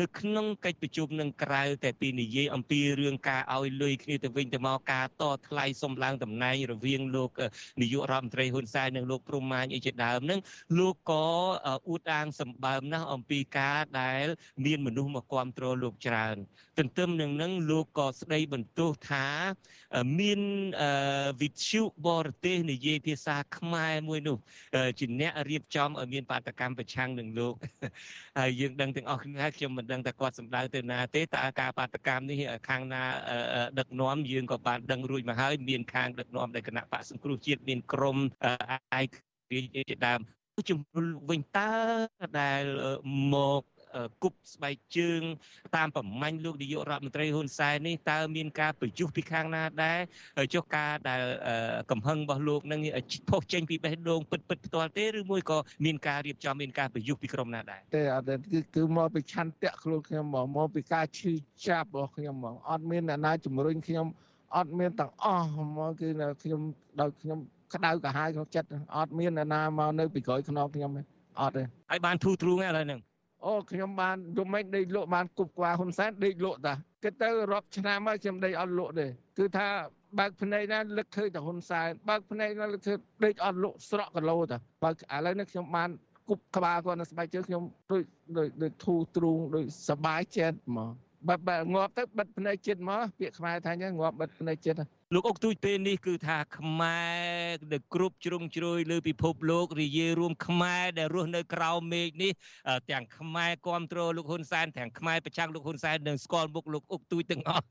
[0.00, 7.30] នៅក្នុងកិច្ចប្រជុំនឹងក្រៅតែពីនិយាយអំពីរឿងការឲ្យលុយគ្នាទៅវិញទៅមកការតថ្លៃសុំឡើងតំណែងរវាងលោក
[7.80, 10.40] នាយករដ្ឋមន្ត្រីហ៊ុនសែននិងលោកព្រំម៉ាញអីជាដើមហ្នឹង
[10.78, 11.26] លោកក៏
[11.88, 14.24] អួតអាងសម្បើមណាស់អំពីការដែល
[14.64, 16.36] មានមនុស្សមកគ្រប់គ្រងលោកច្រើន
[16.78, 19.26] ទន្ទឹមនឹងនឹងលោកក៏ស្ដីបន្ទោសថា
[20.20, 20.40] មាន
[21.42, 24.36] វិទ្យុបរទេសនិយាយភាសាខ្មែរមួយនោះ
[24.98, 27.54] ជាអ្នករៀបចំឲ្យមានបាតកម្មប្រឆាំងនឹងលោក
[28.38, 33.02] ហើយយើងដឹងទាំងអស់គ្នាហើយខ្ញុំមិនដឹងថាគាត់សម្ដៅទៅណាទេតើការបាតកម្មនេះខាងណា
[33.78, 38.16] ដឹកនាំយើងក៏បានដឹងរួចមកហើយមានខាងដឹកនាំដែលគណៈបកសង្គ្រោះជាតិមានក្រម
[38.94, 39.04] អាយ
[39.50, 40.20] ជាដើម
[40.70, 41.70] ជំរុញវិញតើ
[42.40, 42.62] ដែល
[43.34, 43.62] មក
[44.22, 45.22] គប់ស្បែកជើង
[45.76, 49.98] តាមប្រមាញ់លោកនាយករដ្ឋមន្ត្រីហ៊ុនសែននេះតើមានការប្រយុទ្ធពីខាងណាដែរ
[50.54, 51.20] ចុះការដែល
[51.90, 52.80] កំហឹងរបស់លោកនឹង
[53.30, 61.32] ផុសចេញពីបេះដូងពិតពិតផ្ទាល់ទេឬមួយក៏មានការរៀបចំមានការប្រយុទ្ធពីក្រុមណាដែរទេអត់ទេគឺគឺមកពីឆន្ទៈខ្លួនខ្ញុំមកមកពីការឈឺ
[61.66, 64.06] ចាប់របស់ខ្ញុំមកអត់មានអ្នកណាជំរុញខ្ញុំ
[64.56, 66.08] អត់មានទាំងអស់មកគឺ
[66.42, 66.60] ខ្ញុំ
[67.00, 67.38] ដោយខ្ញុំ
[67.74, 71.02] ក្តៅកាហាយក្នុងចិត្តអត់មានអ្នកណាមកនៅពីក្រោយខ្នងខ្ញុំទេ
[71.40, 73.00] អត់ទេហើយបានធូរទ្រូងឥឡូវហ្នឹង
[73.45, 76.73] អូខ្ញុំបានយំមិនដេកលក់បានគប់ក្បាលហ៊ុនសែនដេកលក់តា
[77.03, 79.67] គិតទៅរាប់ឆ្នាំហើយខ្ញុំដេកអត់លក់ទេគឺថា
[80.19, 84.93] បើកភ្នែកណាលឹកឃើញតែហ៊ុនសែនបើកភ្នែកណាលឹកឃើញដេកអត់លក់ស្រក់គីឡូតាបើឥ
[85.25, 85.89] ឡូវនេះខ្ញុំបាន
[86.29, 88.03] គប់ក្បាលគាត់នៅស្បែកជើងខ្ញុំដូច
[88.37, 90.89] ដូចដូចធូរទ្រូងដូចសบายចិត្តហ្មង
[91.27, 94.79] បើបើងាប់ទៅបិទភ្នែកចិត្តមកពាក្យខ្មែរថាអញ្ចឹងងាប់បិទភ្នែកចិត្ត
[95.14, 97.02] លោកអុកទូចពេលនេះគឺថាខ្មែ
[97.50, 102.32] រដែលគ្រប់ជ្រុងជ្រោយលើពិភពលោករីយារួមខ្មែរដែលរស់នៅក្រៅមេឃនេះ
[102.90, 107.64] ទាំងខ្មែរគ្រប់គ្រងលោកហ៊ុនសែនទាំងខ្មែរប្រឆាំងលោកហ៊ុនសែននិងស្គាល់មុខលោកអុកទូចទាំងអស់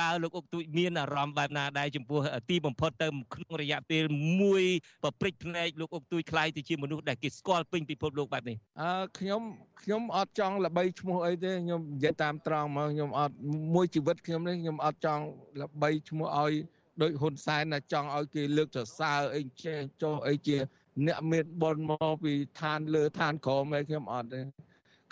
[0.00, 4.02] តើលោកអុកទូចមានអារម្មណ៍បែបណាដែរចំពោះទីបំផុតទៅក្នុងរយៈពេល
[4.40, 4.64] មួយ
[5.02, 9.42] ប្រព្រឹត្តភ្នែកលោកអុកទូចខ្លាយទៅជាមនុស្សដែលគេស្គាល់ពេញពិភពលោកបែបនេះអឺខ្ញុំ
[9.82, 13.34] ខ្ញុំអត់ចង់ល្បីឈ្មោះអីទេខ្ញុំនិយាយតាមត្រង់មកខ្ញុំអត់
[13.74, 15.24] មួយជីវិតខ្ញុំនេះខ្ញុំអត់ចង់
[15.62, 16.54] ល្បីឈ្មោះឲ្យ
[17.02, 20.58] ដោយហ៊ុនសែនណាចង់ឲ្យគេលើកសរសើរអីចេះចុះអីជា
[21.06, 24.40] អ្នកមានបុណ្យមកពីឋានលើឋានក្រោមឯខ្ញុំអត់ទេ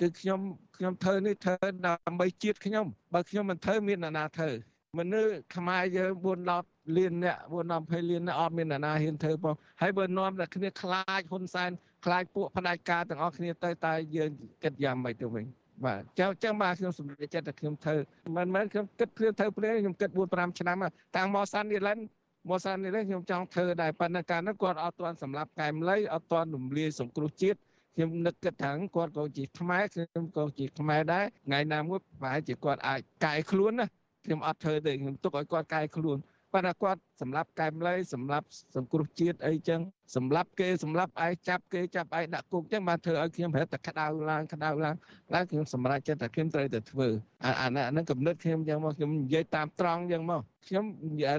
[0.01, 0.41] គឺខ្ញុំ
[0.77, 4.51] ខ្ញុំធ្វើនេះធ្វើដើម្បីជាតិខ្ញុំបើខ្ញុំមិនធ្វើមានអ្នកណាធ្វើ
[4.99, 6.13] មនុស្សខ្មែរយើង
[6.55, 7.37] 410លានអ្នក
[7.75, 11.71] 420លានអ្នកអត់មានអ្នកណាហ៊ានធ្វើផងហើយបើនាំតែគ្នាខ្លាចហ៊ុនសែន
[12.05, 14.31] ខ្លាចពួកផ្ដាច់ការទាំងអស់គ្នាទៅតែយើង
[14.63, 15.45] គិតយ៉ាងម៉េចទៅវិញ
[15.85, 17.97] បាទចឹងចឹងបាទខ្ញុំសម្រេចចិត្តតែខ្ញុំធ្វើ
[18.37, 20.77] មិនមែនខ្ញុំគិតព្រាធ្វើព្រាខ្ញុំគិត4 5ឆ្នាំ
[21.17, 21.99] តាំងមកសាន់នីឡែន
[22.49, 27.59] មកសាន់នីឡែនខ្ញុំចង់ធ្វើដែរប៉ុន្តែកាលនោះគាត់អត់ទាន់សម្រាប់កែមលៃអត់ទាន់រំលាយសង្គ្រោះជាតិ
[27.95, 33.87] ខ្ញុំនឹកគិតថាគាត់ក៏ជាខ្មែរខ្ញុំក៏ជាខ្មែរដែរថ្ងៃណាមួយប្រហែលជាគាត់អាចកែខ្លួនណា
[34.25, 36.19] ខ្ញុំអត់ធ្វើទេខ្ញុំទុកឲ្យគាត់កែខ្លួន
[36.57, 39.81] ប៉ុន្តែគាត់សម្រាប់កែមលៃសម្រាប់សង្គ្រោះជាតិអីចឹង
[40.17, 44.95] សម្រាប់គេសម្រាប់ឯងចាប់គេចាប់ឯងដាក់គុកចឹងបានធ្វើឲ្យខ្ញុំប្រហែលតែក្តៅឡើងក្តៅឡើង
[45.35, 47.09] ឡើងខ្ញុំសម្រេចចិត្តថាខ្ញុំត្រូវតែធ្វើ
[47.45, 50.85] អាអាហ្នឹងកំណត់ខ្ញុំចឹងមកខ្ញុំនិយាយតាមត្រង់ចឹងមកខ្ញុំ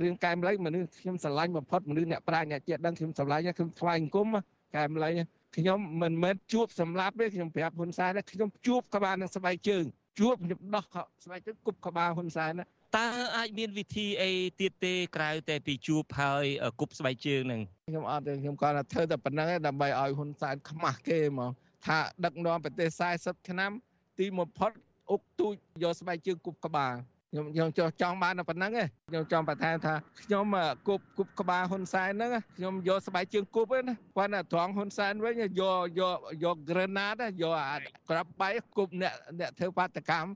[0.03, 4.27] រឿងកែមលៃមនុស្សខ្ញុំស្រឡាញ់បំផុតមនុស្សអ្នកប្រាជ្ញអ្នកចេះដឹងខ្ញុំស្រឡាញ់ខ្ញុំថ្វាយអង្គម
[4.75, 5.10] កែមលៃ
[5.58, 9.86] ខ្ញុំមិនមែនជួបសម្លាប់ទេខ្ញុំប្រាប់ហ៊ុនសែនខ្ញុំជួបក្បាលនឹងស្បែកជើង
[10.19, 10.84] ជួបខ្ញុំដោះ
[11.23, 13.06] ស្បែកជើងគប់ក្បាលហ៊ុនសែនណា តើ
[13.38, 16.45] អាចមានវិធីអីទៀតទេក្រៅតែពីជួបហើយ
[16.80, 21.52] គប់ស្បែកជើងហ្នឹងខ្ញុំអត់ទេខ្ញុំគាត់ថាធ្វើតែប៉ុណ្្នឹងដើម្បីឲ្យហ៊ុនសែនខ្មាស់គេហ្មង
[21.86, 22.89] ថាដឹកនាំប្រទេស
[23.23, 23.71] 40ឆ្នាំ
[24.19, 24.71] ទីបំផុត
[25.12, 26.93] អុកទូចយកស្បែកជើងគប់ក្បាល
[27.32, 30.45] ខ្ញុំខ្ញុំចង់ចង់បានតែប៉ុណ្្នឹងឯងខ្ញុំចង់បន្ថែមថាខ្ញុំ
[30.88, 35.52] គប់គប់ក្បាលហ៊ុនសែនហ្នឹងខ្ញុំយកស្បែកជើងគប់ឯណាប៉ុន្តែត្រង់ហ៊ុនសែនវិញយក
[36.00, 37.78] យកយក grenade យកអា
[38.10, 40.30] ក្រាប់បៃគប់អ្នកអ្នកធ្វើបាតកម្ម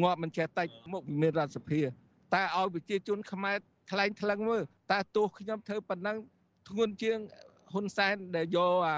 [0.00, 1.80] ងាប់មិនចេះតិចមុខមានរដ្ឋសភា
[2.34, 3.56] តែឲ្យប្រជាជនខ្មែរ
[3.90, 6.16] ថ្លែងថ្លឹងមើលតែទោះខ្ញុំធ្វើប៉ុណ្ណឹង
[6.68, 7.18] ធ្ងន់ជាង
[7.72, 8.96] ហ៊ុនសែនដែលយកអា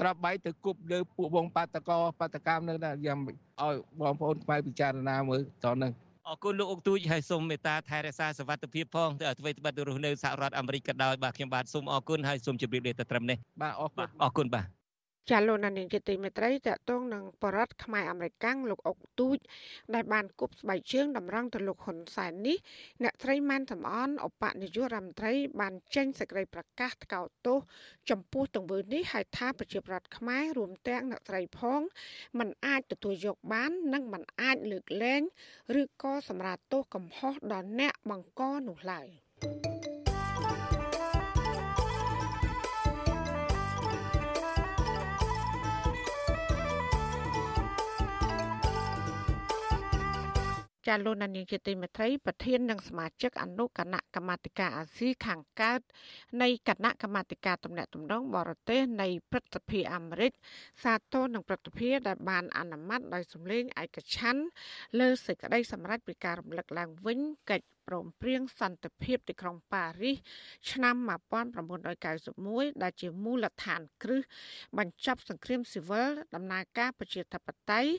[0.00, 5.92] ក្របបែកទៅគប់លើពួកវងបាតកោបាតកម្មនឹងដែរយ៉ាងឲ្យបងប្អូនខ្មែរពិចារណាមើលតនឹង
[6.28, 14.66] អរគុណលោកអុកទូចហើយសូមមេត្តាថែរក្សាសុវត្ថិភាពផងទៅអ្វីត្បិតរស់នៅសហរដ្ឋអាមេរិកក៏ដោយបាទខ្ញុំបាទសូមអរគុណហើយសូមជម្រាបលាទៅត្រឹមនេះបាទអរគុណអរគុណបាទ
[15.30, 19.38] ចាលោកណានជាទីមេត្រីតកតងនឹងបរដ្ឋខ្មែរអមេរិកាំងលោកអុកទូច
[19.94, 22.56] ដែលបានគប់ស្បែកជើងតម្រង់ទៅលោកហ៊ុនសែននេះ
[23.02, 27.58] អ្នកស្រីម៉ាន់សំអនឧបនាយករដ្ឋមន្ត្រី បានចេញសេចក្តីប្រកាសថ្កោលទោស
[28.10, 31.80] ចំពោះទង្វើនេះហើយថាប្រជាប្រដ្ឋខ្មែររួមទាំងអ្នកស្រីផង
[32.38, 35.22] មិនអាចទទួលយកបាន និងមិនអាចលើកលែង
[35.80, 39.08] ឬក៏សម្រាទោសកំហុសដល់អ្នកបង្កនោះឡើយ។
[50.86, 55.80] ចាលោកនានីជាទីមេត្រីប្រធាននិងសមាជិកអនុគណៈកម្មាធិការអាស៊ីខាងកើត
[56.42, 60.32] នៃគណៈកម្មាធិការទំនាក់ទំនងបរទេសនៃព្រឹទ្ធសភាអាមេរិក
[60.84, 64.44] សាទរនឹងព្រឹទ្ធសភាដែលបានអនុម័តដោយសម្លេងឯកច្ឆ័ន្ទ
[65.00, 67.18] លើសេចក្តីសម្រេចពីការរំលឹកឡើងវិញ
[67.50, 70.16] កិច្ចព្រមព្រៀងសន្តិភាពទីក្រុងប៉ារីស
[70.70, 70.94] ឆ្នាំ
[71.68, 74.22] 1991ដែលជាមូលដ្ឋានគ្រឹះ
[74.78, 77.92] បញ្ចប់សង្គ្រាមស៊ីវិលដំណើរការប្រជាធិបតេយ្យ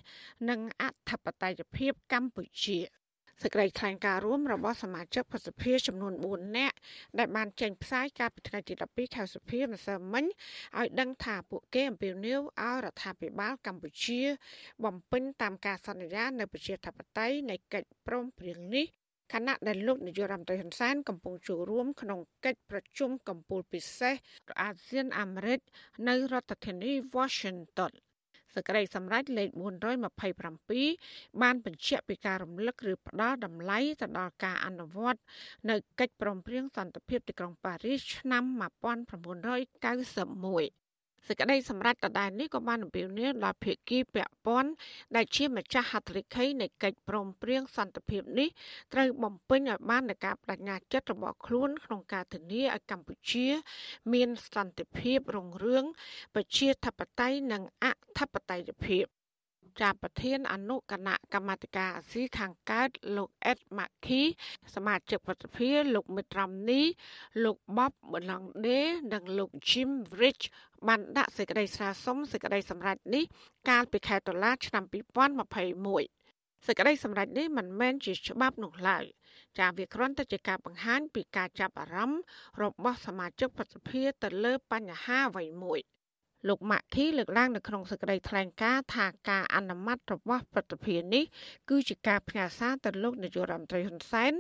[0.50, 2.80] និងអធិបតេយ្យភាពកម្ពុជា
[3.42, 6.76] សេចក្តីថ្លែងការណ៍រួមរបស់សមាជិកប្រសិទ្ធិចំនួន4នាក់
[7.20, 10.26] ដែលបានចេញផ្សាយកាលពីថ្ងៃទី12ខែសុភាម្សិលមិញ
[10.80, 14.22] ឲ្យដឹងថាពួកគេអំពាវនាវឲ្យរដ្ឋាភិបាលកម្ពុជា
[14.84, 18.86] បំពេញតាមការសន្យានៅប្រជាធិបតេយ្យនៃកិច្ចព្រមព្រៀងនេះ
[19.32, 24.16] ខណៈដែលលោកនាយករដ្ឋមន្ត្រីហ៊ុនសែនកំពុងចូលរួមក្នុងកិច្ចប្រជុំកំពូលពិសេស
[24.62, 25.60] អាស៊ានអាមេរិក
[26.08, 27.94] នៅរដ្ឋធានី Washington
[28.56, 29.50] សក្តិសម្រាប់លេខ
[30.26, 35.22] 427បានបញ្ជាក់ពីការរំលឹកឬផ្ដល់តម្លៃទៅដល់ការអនុវត្ត
[35.70, 38.44] នៅកិច្ចព្រមព្រៀងសន្តិភាពទីក្រុងប៉ារីសឆ្នាំ
[40.80, 40.83] 1991
[41.28, 44.72] សេចក្តីសម្រេចដដែលនេះក៏បានអំពាវនាវដល់ភាគីពាក់ព័ន្ធ
[45.16, 48.50] ដែលជាម្ចាស់ហត្ថលេខីនៃកិច្ចព្រមព្រៀងសន្តិភាពនេះ
[48.94, 53.48] ត្រូវបំពេញឲ្យបាននូវការបដិញ្ញាចិត្តរបស់ខ្លួនក្នុងការធានាឲ្យកម្ពុជា
[54.14, 55.84] មានសន្តិភាពរុងរឿង
[56.36, 57.86] ប្រជាធិបតេយ្យនិងអ
[58.18, 59.06] ធិបតេយ្យភាព
[59.82, 64.22] ចាប្រធានអនុគណៈកម្មាធិការអាស៊ីខាងកើតលោកអេតម៉ាក់ឃី
[64.76, 66.82] សមាជិកប្រតិភិលោកមិត្រាំនី
[67.44, 68.82] លោកបបបឡង់ដេ
[69.14, 70.44] និងលោក Jim Rich
[70.88, 73.24] បានដាក់សេចក្តីស្នើសុំសេចក្តីសម្រេចនេះ
[73.70, 79.06] កាលពីខែតុលាឆ្នាំ2021សេចក្តីសម្រេចនេះមិនមែនជាច្បាប់នោះឡើយ
[79.60, 82.22] ចាវាគ្រាន់តែជាការបង្ហាញពីការចាប់អារម្មណ៍
[82.62, 85.80] របស់សមាជិកប្រសិទ្ធិទៅលើបញ្ហាអ្វីមួយ
[86.48, 91.24] លោកម៉ាក់ឃីលើកឡើងនៅក្នុងសេចក្តីថ្លែងការណ៍ថាការអនុម័តរបស់ប្រតិភិនេះ
[91.70, 94.34] គឺជាការផ្ញើសារទៅលោកនាយករដ្ឋមន្ត្រីហ៊ុនសែន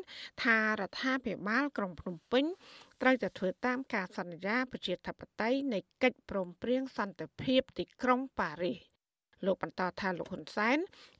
[0.43, 2.45] ថារដ្ឋាភិបាលក្រុងភ្នំពេញ
[3.01, 8.92] ត្រូវតែធ្វើតាមការសន្យាប្រជាធិបតេយ្យនៃកិច្ចព្រមព្រៀងសន្តិភាពទីក្រុងប៉ារីស
[9.45, 10.77] លោកបន្តថាលោកហ៊ុនសែន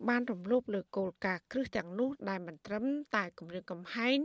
[0.10, 4.18] បានរំលោភលើគោលការណ៍គ្រឹះទាំងនោះដែលមិនត្រឹមតែគម្រាមកំហែង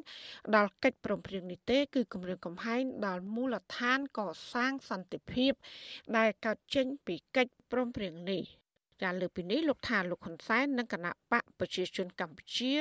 [0.57, 4.21] ដល់កិច្ចព្រមព្រៀងនេះទេគឺគម្រាមកំហែងដល់មូលដ្ឋានក
[4.53, 5.53] សាងសន្តិភាព
[6.17, 8.45] ដែលកើតចេញពីកិច្ចព្រមព្រៀងនេះ
[9.03, 12.73] ចាលើពីនេះលោកថាលោកហ៊ុនសែននិងគណៈបកប្រជាជនកម្ពុជា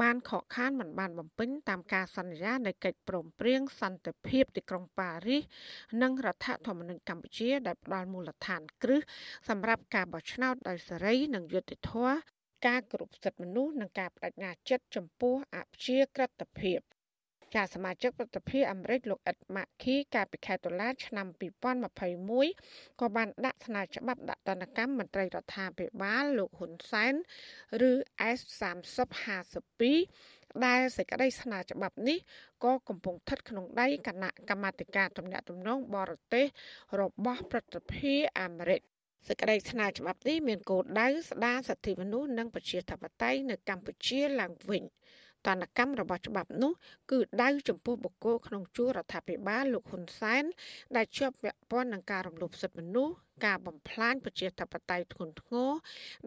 [0.00, 5.42] បានខកខានមិនបានបំពេញតាមការសន្យានៃកិច្ចព្រមព្រៀងសន្តិភាពទីក្រុងប៉ារីស
[6.02, 9.00] និងរដ្ឋធម្មនុញ្ញកម្ពុជា ដែលផ្ដល់មូលដ្ឋានគ្រឹះ
[9.48, 12.14] សម្រាប់ការបោះឆ្នោតដោយសេរីនិងយុត្តិធម៌
[12.66, 16.80] ការគោរពសិទ្ធិមនុស្សនិងការបដិញ្ញាចិត្តចំពោះអព្យាក្រឹតភាព
[17.54, 21.26] ចាសមាជិកប្រតិភិអាមេរិកលោកអ៊ិតម៉ាក់ឃីកាលពីខែតុលាឆ្នាំ
[22.34, 27.14] 2021ក៏បានដាក់ស្នើច្បាប់ដាក់ទណ្ឌកម្មមន្ត្រីរដ្ឋាភិបាលលោកហ៊ុនសែន
[27.90, 27.92] ឬ
[28.36, 29.82] S3052
[30.66, 32.18] ដែលសេចក្តីស្នើច្បាប់នេះ
[32.64, 36.46] ក៏កំពុងស្ថិតក្នុងដៃគណៈកម្មាធិការទំនាក់ទំនងបរទេស
[37.00, 38.80] របស់ប្រតិភិអាមេរិក
[39.28, 44.84] សេចក្តីស្នើច្បាប់នេះមានគោលដៅស្ដារសិទ្ធិមនុស្សនិងប្រជាធិបតេយ្យនៅកម្ពុជាឡើងវិញ។
[45.46, 46.72] តនកម្មរបស់ច្បាប់នោះ
[47.10, 50.44] គឺដៅចំពោះបុគ្គលក្នុងជួររដ្ឋាភិបាលលោកហ៊ុនសែន
[50.96, 53.14] ដែលជាប់ពាក់ព័ន្ធនឹងការរំលោភសិទ្ធិមនុស្ស
[53.46, 55.70] ការបំផ្លាញប្រជាធិបតេយ្យធ្ងន់ធ្ងរ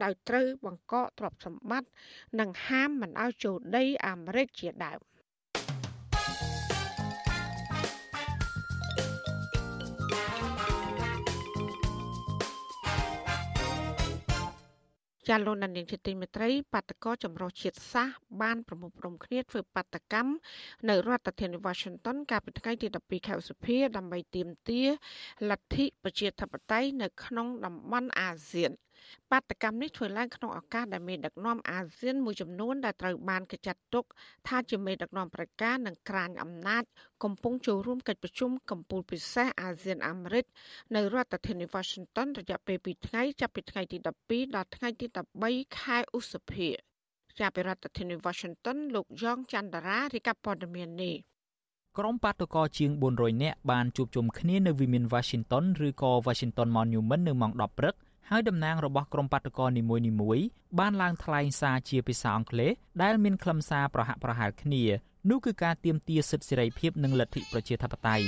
[0.03, 1.89] ដោយត្រូវបង្កកទ្រព្យសម្បត្តិ
[2.39, 4.99] និងហាមមិនឲ្យចូលដីអាមេរិកជាដើម។
[15.28, 18.08] ចាលោកនានីជាទីមេត្រីបាតកោចម្រុះជាតិសាស
[18.42, 20.32] បានប្រមុខព្រមគ្នាធ្វើបាតកម្ម
[20.90, 24.88] នៅរដ្ឋធានី Washington កាលពីថ្ងៃទី12ខែឧសភាដើម្បីទាមទារ
[25.50, 28.72] លទ្ធិប្រជាធិបតេយ្យនៅក្នុងតំបន់អាស៊ាន
[29.32, 34.06] បាតកម្មនេះធ្វើឡើងក្នុងឱកាសដែលមេដឹកនាំអាស៊ានមួយចំនួនដែលត្រូវបានគេចាត់ទុក
[34.48, 36.84] ថាជាមេដឹកនាំប្រកានិងក្រាញអំណាច
[37.24, 40.46] កំពុងចូលរួមកិច្ចប្រជុំកំពូលពិសេសអាស៊ានអាមេរិក
[40.96, 45.06] នៅរដ្ឋធានី Washington រយៈពេល2ថ្ងៃចាប់ពីថ្ងៃទី12ដល់ថ្ងៃទី
[45.42, 46.70] 13ខែឧសភា
[47.40, 51.16] ជាប្រធានាធិបតី Washington លោកយ៉ងច័ន្ទរារាយការណ៍ព័ត៌មាននេះ
[51.98, 57.96] ក្រុមបាតុករជាង400នាក់បានជួបជុំគ្នានៅវិមាន Washington ឬក៏ Washington Monument នៅម៉ោង10ព្រឹក
[58.32, 60.46] ហើយតំណាងរបស់ក្រុមបាតកោនីមួយៗ
[60.80, 62.72] បានឡើងថ្លែងសារជាភាសាអង់គ្លេស
[63.04, 64.84] ដែលមានខ្លឹមសារប្រហាក់ប្រហែលគ្នា
[65.30, 68.28] នោះគឺការទាមទារសិទ្ធិសេរីភាពនិងលទ្ធិប្រជាធិបតេយ្យ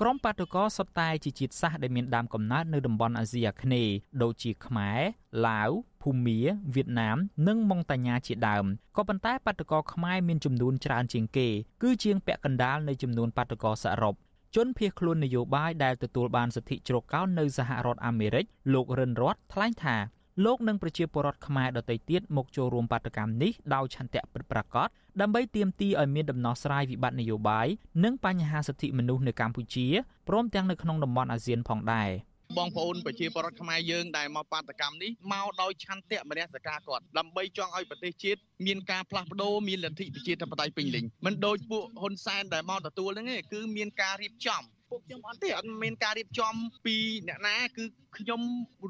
[0.00, 5.00] ក្រុមបាតុករសុទ្ធតែជាជាតិសាសន៍ដែលមានដើមកំណើតនៅតំបន់អាស៊ីអាគ្នេយ៍ដូចជាខ្មែរ
[5.46, 5.70] ឡាវ
[6.02, 6.38] ភូមា
[6.74, 7.16] វៀតណាម
[7.48, 8.64] និងម៉ុងតាញ៉ាជាដើម
[8.96, 11.48] ក៏ប៉ុន្តែបាតុករខ្មែរមានចំនួនច្រើនជាងគេ
[11.82, 14.14] គឺជាងពាក់កណ្ដាលនៃចំនួនបាតុករសរុប
[14.56, 19.96] ជនភៀសខ្លួននយោបាយដែលទទួលបានសិទ្ធិជ្រកកោននៅសហរដ្ឋអាមេរិកលោករិនរតថ្លែងថា
[20.44, 24.88] លោកនិងប្រជាពលរដ្ឋខ្មែរដទៃទៀតមកចូលរួមបាតកម្មនេះដោយឆន្ទៈពិតប្រាកដ
[25.20, 27.66] ដើម្បីទាមទារឲ្យមានដំណោះស្រាយវិបត្តិនយោបាយ
[28.04, 29.86] និងបញ្ហាសិទ្ធិមនុស្សនៅកម្ពុជា
[30.28, 32.10] ព្រមទាំងនៅក្នុងតំបន់អាស៊ានផងដែរ។
[32.58, 46.54] បងប្អូនប្រជាពលរដ្ឋខ្មែរយើងដែលមកបាតកម្មនេះមកដោយឆន្ទៈមនសិការគាត់ដើម្បីចង់ឲ្យប្រទេសជាតិមានការផ្លាស់ប្ដូរមានលទ្ធិប្រជាធិបតេយ្យពេញលេញមិនដូចពួកហ៊ុនសែនដែលមកទទួលហ្នឹងទេគឺមានការរៀបចំ ពួកខ្ញុំអត់ទេអត់មានការរៀបចំ
[46.86, 46.96] ពី
[47.28, 47.84] អ្នកណាគឺ
[48.18, 48.40] ខ្ញុំ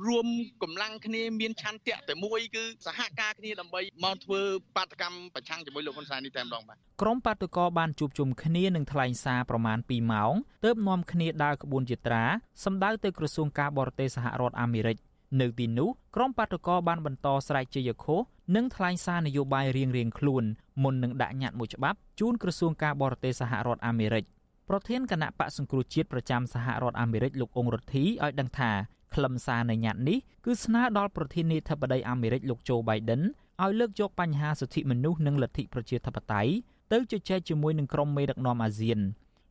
[0.07, 0.27] រួម
[0.63, 4.41] កម្លាំងគ្នាមានឆន្ទៈតែមួយគឺសហការគ្នាដើម្បីមកធ្វើ
[4.77, 10.33] បាតកម្មប្រឆាំងជាមួយលោកហ៊ុនសែននេះតែម្ដងបាទក្រុមបាតុករបានជួបជុំគ្នានឹងថ្លែងសារប្រមាណ2ម៉ោង
[10.65, 12.25] ទើបនាំគ្នាដើរក្បួនយាត្រា
[12.65, 14.97] សម្ដៅទៅក្រសួងការបរទេសសហរដ្ឋអាមេរិក
[15.41, 18.21] នៅទីនោះក្រុមបាតុករបានបន្តស្រែកជ័យខុស
[18.57, 20.45] និងថ្លែងសារនយោបាយរៀងៗខ្លួន
[20.83, 24.25] មុននឹងដាក់ញត្តិមួយច្បាប់ជូនក្រសួងការបរទេសសហរដ្ឋអាមេរិក
[24.73, 28.71] ប្រធានគណៈបកសង្គ្រោះជាតិប្រចាំសហរដ្ឋអាមេរិកលោកអ៊ុងរ៉ូធីឲ្យដឹងថា
[29.15, 33.23] ខ្លឹមសារនៃញត្តិនេះគឺស្នើដល់ប្រធានាធិបតីអាមេរិកលោកโจ Biden
[33.63, 36.53] ឲ្យលើកយកបញ្ហាសិទ្ធិមនុស្សនិងលទ្ធិប្រជាធិបតេយ្យ
[36.93, 39.01] ទៅជជែកជាមួយនឹងក្រុមមេដឹកនាំអាស៊ាន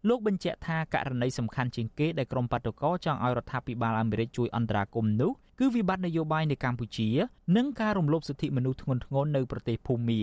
[0.07, 7.09] លោកបញ្ជាក់ថាករណីសំខាន់ជាងគេដែលក្រុមបាតុករចង់ឲ្យរដ្ឋាភិបាលអាមេរិកជួយអន្តរាគមន៍នោះគឺវិបត្តិនយោបាយនៅកម្ពុជា
[7.57, 10.21] និងការរំលោភសិទ្ធិមនុស្សធ្ងន់ធ្ងរនៅប្រទេសភូមា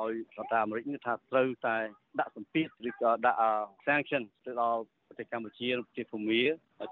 [0.00, 1.76] ឲ្យរដ្ឋាភិបាលអាមេរិកថាត្រូវតែ
[2.18, 3.38] ដាក់សម្ពាធឬក៏ដាក់
[3.86, 6.42] sanction ទៅដល់ប្រប្រទេសកម្ពុជាប្រទេសភូមា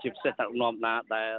[0.03, 1.37] ជាពិសេសតាក់នាំណាដែល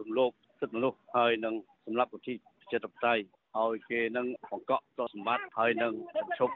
[0.00, 1.54] រំលោភសិទ្ធិមនុស្សហើយនឹង
[1.86, 3.22] សម្រាប់ប្រទេសប្រជាធិបតេយ្យ
[3.58, 5.92] ឲ្យគេនឹងបង្កក់ទ្រព្យសម្បត្តិហើយនឹង
[6.38, 6.52] ឈប់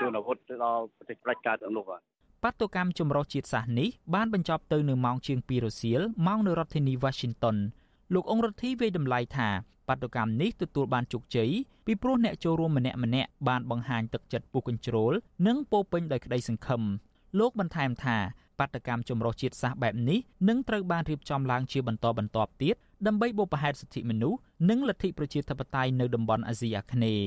[0.00, 2.00] ជួនអាវុធទៅដល់ប្រទេសផ្ដាច់ការទាំងនោះបាទ
[2.44, 7.56] បាតុកម្មចម្រុះជាតិសាសន៍នេះបានបញ្ចប់ទៅនៅម៉ោងជាង2រសៀលម៉ោងនៅរដ្ឋធានី Washington
[8.14, 9.48] លោកអង្គរដ្ឋីវាយតម្លៃថា
[9.90, 11.50] បាតុកម្មនេះទទួលបានជោគជ័យ
[11.86, 15.12] ពីព្រោះអ្នកចូលរួមម្នាក់ម្នាក់បានបង្ហាញទឹកចិត្តពុះកញ្ជ្រោល
[15.46, 16.82] និងពោពេញដោយក្តីសង្ឃឹម
[17.38, 18.16] លោកបន្ថែមថា
[18.58, 22.76] បាតកម្មចម្រុះជាតិសាសន៍បែបនេះនឹងត្រូវបានរៀបចំឡើងជាបន្តបន្ទាប់ទៀត
[23.06, 24.38] ដើម្បីបុព្វហេតុសិទ្ធិមនុស្ស
[24.70, 27.26] និងលទ្ធិប្រជាធិបតេយ្យនៅតំបន់អាស៊ីអាគ្នេយ៍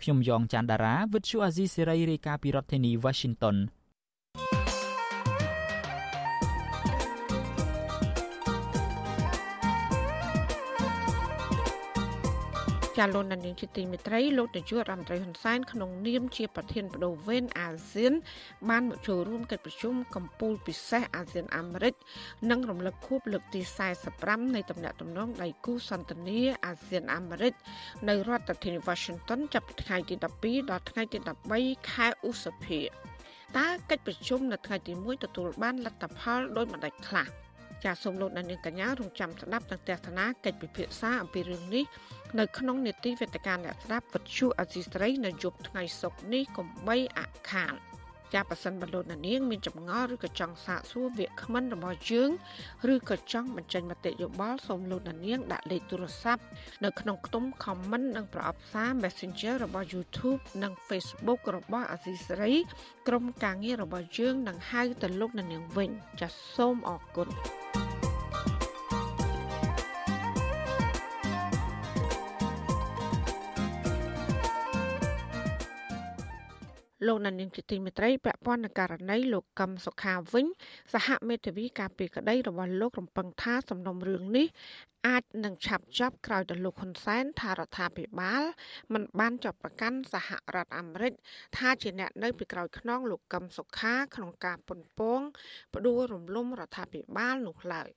[0.00, 3.56] ខ្ញុំយ៉ងច័ន្ទដារាវិទ្យុអាស៊ីសេរីរាយការណ៍ពីរដ្ឋធានី Washington
[13.02, 18.12] ចាលោកនាងជាទីមេត្រីលោកនាយករដ្ឋមន្ត្រីហ៊ុនសែនក្នុងនាមជាប្រធានបដូវវេនអាស៊ាន
[18.68, 21.94] បានមកចូលរួមកិច្ចប្រជុំកម្ពុជាពិសេសអាស៊ានអាមេរិក
[22.50, 23.60] និងរំលឹកខួបលើកទី
[24.08, 27.54] 45នៃទំនាក់ទំនងដៃគូសន្តិនិកអាស៊ានអាមេរិក
[28.08, 31.18] នៅរដ្ឋធានី Washington ចាប់ពីថ្ងៃទី12ដល់ថ្ងៃទី
[31.54, 32.80] 13ខែឧសភា
[33.56, 37.28] តើកិច្ចប្រជុំនៅថ្ងៃទី1ទទួលបានលទ្ធផលដោយមិនដាច់ខ្លះ
[37.84, 41.84] ចាសសូមលោកអ្នកនាងកញ្ញារងចាំស្ដាប់និងទស្សនាកិច្ចពិភាក្សាអំពីរឿងនេះ
[42.40, 47.74] នៅក្នុងនេតិវេទិកាអ្នកស្ដាប់វិទ្យុអសីស្រីនៅយប់ថ្ងៃសុក្រនេះកុំបីអខាន
[48.34, 52.30] ចាប៉ះសិនបលូននាងមានចម្ងល់ឬក៏ចង់សាកសួរវាគ្មិនរបស់យើង
[52.92, 56.42] ឬក៏ចង់បញ្ចេញមតិយោបល់សូមលោកនាងដាក់លេខទូរស័ព្ទ
[56.84, 62.54] នៅក្នុងខ្ទង់ comment និងប្រអប់សារ Messenger របស់ YouTube និង Facebook របស់អាស៊ីសេរី
[63.08, 65.90] ក្រុមការងាររបស់យើងនឹងហៅទៅលោកនាងវិញ
[66.20, 67.30] ចាសសូមអរគុណ
[77.06, 80.46] លោកណានីងជាទីមេត្រីពាក់ព័ន្ធនឹងករណីលោកកឹមសុខាវិញ
[80.94, 84.46] សហមេធាវីការពីក្តីរបស់លោករំពឹងថាសំណុំរឿងនេះ
[85.08, 88.42] អាចនឹងឆាប់ចប់ក្រោយទៅលោកហ៊ុនសែនថារដ្ឋាភិបាល
[88.92, 91.12] មិនបានចាប់ប្រកាន់សហរដ្ឋអាមេរិក
[91.56, 95.20] ថាជាអ្នកនៅពីក្រោយខ្នងលោកកឹមសុខាក្នុងការប៉ុនប៉ង
[95.74, 97.88] ផ្ដួលរំលំរដ្ឋាភិបាលនោះឡើយ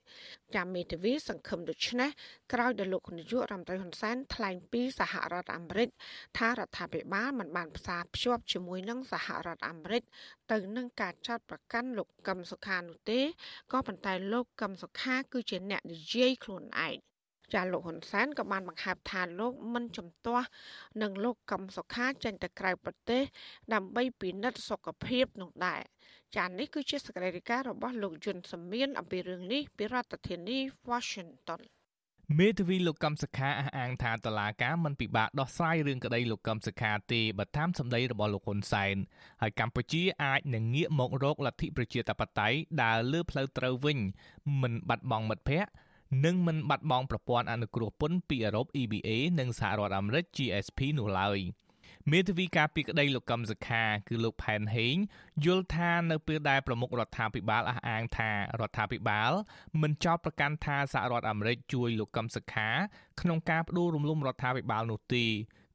[0.56, 2.10] ចាំមេធាវីសង្ឃឹមដូច្នេះ
[2.54, 5.89] ក្រោយដល់លោកនាយករដ្ឋមន្ត្រីហ៊ុនសែនថ្លែងពីសហរដ្ឋអាមេរិក
[6.38, 10.03] ថារដ្ឋាភិបាលមិនបានផ្សារភ្ជាប់ជាមួយនឹងសហរដ្ឋអាមេរិក
[10.51, 13.19] ទៅនឹងការចាត់ប្រកាន់លោកកឹមសុខានោះទេ
[13.71, 16.95] ក៏ប៉ុន្តែលោកកឹមសុខា គឺជាអ្នកនិយាយខ្លួនឯង
[17.53, 20.47] ចាលោកហ៊ុនសែនក៏បានបង្ហាប់ថាលោកមិនជំទាស់
[21.01, 23.23] នឹងលោកកឹមសុខាចេញទៅក្រៅប្រទេស
[23.73, 25.81] ដើម្បីពិនិត្យសុខភាពនោះដែរ
[26.38, 30.58] ចានេះគឺជាសកម្មភាពរបស់លោកយុនសមៀនអំពីរឿងនេះពីរដ្ឋធានី
[30.89, 31.62] Washington
[32.39, 38.95] មេធាវីលោកកឹមសុខាអះអាងថាតឡាការមិនពិបាកដោះស្រាយរឿងក្តីលោកកឹមសុខាទេបើតាមសម្ដីរបស់លោកហ៊ុនសែន
[39.41, 43.99] ហើយកម្ពុជាអាចនឹងងាកមករកលទ្ធិប្រជាធិបតេយ្យដើរលើផ្លូវត្រូវវិញ
[44.61, 45.69] មិនបាត់បង់មិត្តភ័ក្តិ
[46.25, 49.09] និងមិនបាត់បង់ប្រព័ន្ធអនុគ្រោះពន្ធពីអឺរ៉ុប EBA
[49.39, 51.39] និងសហរដ្ឋអាមេរិក GSP នោះឡើយ។
[52.12, 54.96] មេធាវីការពីក្តីលោកកឹមសុខាគឺលោកផែនហេង
[55.46, 59.32] យល់ថានៅពេលដែលប្រមុខរដ្ឋាភិបាលអះអាងថារដ្ឋាភិបាល
[59.82, 62.70] មិនចោទប្រកាន់ថាសហរដ្ឋអាមេរិកជួយលោកកឹមសុខា
[63.22, 65.26] ក្នុងការបដិរំលំរដ្ឋាភិបាលនោះទេ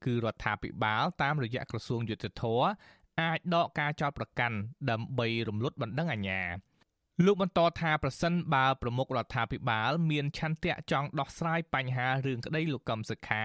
[0.04, 2.62] គឺរដ្ឋាភិបាលតាមរយៈក្រសួងយុទ្ធភ័ព
[3.20, 4.56] អាចដកការចោទប្រកាន់
[4.90, 6.40] ដើម្បីរំលត់បណ្ដឹងអាជ្ញា
[7.26, 13.44] លោកបន្តថាប្រសិនបើប្រមុខរដ្ឋាភិបាលមានឆន្ទៈចង់ដោះស្រាយបញ្ហារឿងក្តីលោកកឹមសុខា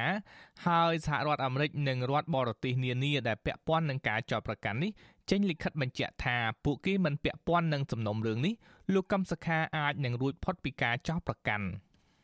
[0.68, 4.92] ហើយសហរដ្ឋអាមេរិកនិងរដ្ឋបរទេសនានាដែលពាក់ព័ន្ធនឹងការចោទប្រកាន់នេះ
[5.30, 8.54] ចេញលិខិតបញ្ជាក់ថាពួកគេមិនពាក់ព័ន្ធនឹងសំណុំរឿងនេះ
[8.94, 11.66] លោកកឹមសុខាអាចនឹងរួចផុតពីការចោទប្រកាន់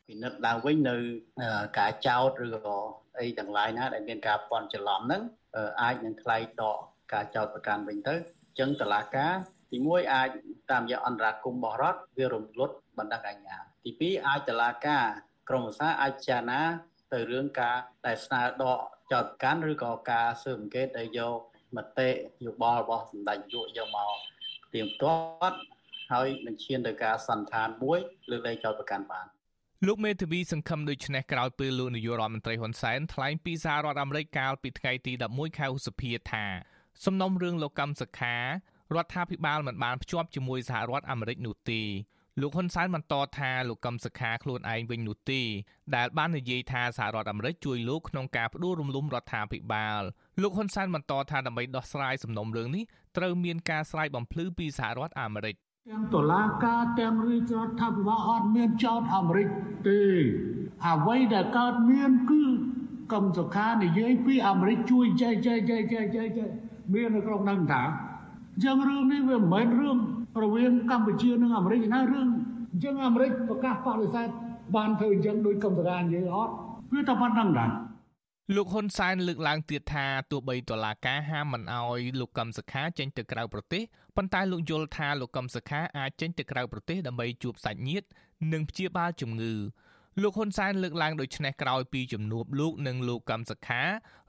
[0.09, 0.95] ពិនិត្យឡើងវិញនៅ
[1.79, 2.77] ការចោទឬក៏
[3.19, 5.21] អីទាំងឡាយណាដែលមានការពាន់ច្រឡំហ្នឹង
[5.81, 6.77] អាចនឹងថ្លៃដក
[7.13, 9.33] ការចោទប្រកាន់វិញទៅអញ្ចឹងតឡាការ
[9.71, 10.29] ទី1អាច
[10.71, 15.05] តាមរយៈអន្តរាគមរបស់រដ្ឋវារំលត់បណ្ដឹងអាជ្ញាទី2អាចតឡាការ
[15.49, 16.61] ក្រមសាអាចចារណា
[17.13, 18.79] ទៅរឿងការដែលស្នើដក
[19.11, 21.37] ចោតកាន់ឬក៏ការស៊ើបអង្កេតដែលយក
[21.75, 22.09] មតិ
[22.45, 24.15] យោបល់របស់សម្ដេចយុយកមក
[24.73, 25.15] ទៀងទា
[25.51, 25.57] ត់
[26.11, 29.25] ហើយនឹងឈានទៅការសន្និដ្ឋានមួយលើកលែងចោតប្រកាន់បាន
[29.87, 36.45] លោកមេធាវីសង្ឃឹមដូចនេះក្រោយពេលលោកនាយករដ្ឋមន្ត្រីហ៊ុនសែនថ្លែងពីសហរដ្ឋអាមេរិកកាលពីថ្ងៃទី11ខែឧសភាថា
[37.05, 38.35] សំណុំរឿងលោកកម្មសខា
[38.95, 41.81] រដ្ឋាភិបាលមិនបានភ្ជាប់ជាមួយសហរដ្ឋអាមេរិកនោះទេ
[42.41, 45.41] លោកហ៊ុនសែនបន្តថាលោកកឹមសុខាខ្លួនឯងវិញនោះទេ
[45.95, 50.01] ដែលបាននិយាយថាសហរដ្ឋអាមេរិកជួយលោកក្នុងការផ្ដួលរំលំរដ្ឋាភិបាល
[50.41, 52.83] លោកហ៊ុនសែនបន្តថាដើម្បីដោះស្រាយសំណុំរឿងនេះ
[53.17, 55.55] ត្រូវមានការស្រាយបំភ្លឺពីសហរដ្ឋអាមេរិក
[55.89, 59.47] ទាំងតុលាការទាំងរាជរដ្ឋាភិបាលអត់មានចោតអាមេរិក
[59.87, 60.03] ទេ
[60.87, 62.43] អ្វីដែលកើតមានគឺ
[63.13, 66.29] កឹមសុខានិយាយពីអាមេរិកជួយចែកចែកចែកចែកចែក
[66.93, 67.83] មាននៅក្នុងនឹងថា
[68.53, 69.97] អញ្ចឹងរឿងនេះវាមិនមែនរឿង
[70.43, 72.27] រវាងកម្ពុជានិងអាមេរិកណារឿង
[72.71, 74.29] អញ្ចឹងអាមេរិកប្រកាសបដិសេធ
[74.75, 76.53] បានធ្វើអញ្ចឹងដោយកម្មសការនិយាយអត់
[76.93, 77.71] វាតែប៉ុណ្្នឹងដែរ
[78.55, 83.83] លោកហ៊ុនសែនលើកឡើងទៀតថាទោះបីតុលាការហាមមិនអោយលោកកឹមសុខាចេញទៅក្រៅប្រទេស
[84.15, 88.07] ប៉ុន្តែលោកយល់ថាលោកកឹមសុខាអាចចេញទៅក្រៅប្រទេសដើម្បីជួបសាច់ញាតិ
[88.53, 89.53] និងព្យាបាលជំងឺ
[90.21, 93.81] លោកហ៊ុនសែនលើកឡើងដូចនេះក្រោយពីជំនួបលោកនិងលោកកឹមសុខា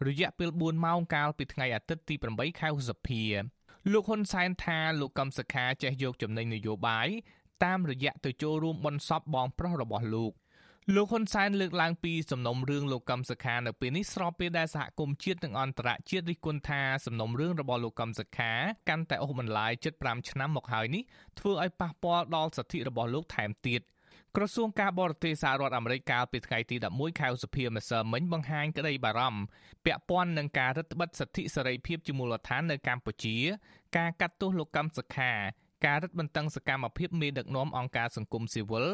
[0.06, 3.22] រយៈពេល4ម៉ោងកាលពីថ្ងៃអាទិត្យទី8ខែឧសភា
[3.90, 7.08] លោកហ៊ុនសែនថាលោកកឹមសុខាចេះយកចំណេញនយោបាយ
[7.64, 10.32] តាមរយៈទៅចូលរួមបន់សពបងប្រុសរបស់លោក
[10.94, 18.52] លោកហ៊ុនសែនលើកឡើងពីសំណុំរឿងលោកកឹមសុខានៅពេលនេះស្របពេលដែលសហគមន៍ជាតិនិងអន្តរជាតិរិះគន់ថាសំណុំរឿងរបស់លោកកឹមសុខា
[18.88, 21.02] កាន់តែអូសបន្លាយជិត5ឆ្នាំមកហើយនេះ
[21.38, 23.80] ធ្វើឲ្យប៉ះពាល់ដល់សិទ្ធិរបស់លោកថែមទៀត
[24.36, 29.42] ក្រសួងការបរទេសសហរដ្ឋអាមេរិកកាលពីថ្ងៃទី11ខែឧសភាម្សិលមិញបង្ហាញក្តីបារម្ភ
[29.84, 33.36] ពាក់ព័ន្ធនឹងការរឹតបន្តឹងសិទ្ធិសេរីភាពជាមូលដ្ឋាននៅកម្ពុជា
[33.96, 35.32] ការកាត់ទោសលោកកម្មសខា
[35.86, 38.88] ការរឹតបន្តឹងសកម្មភាពមេដឹកនាំអង្គការសង្គមស៊ីវិល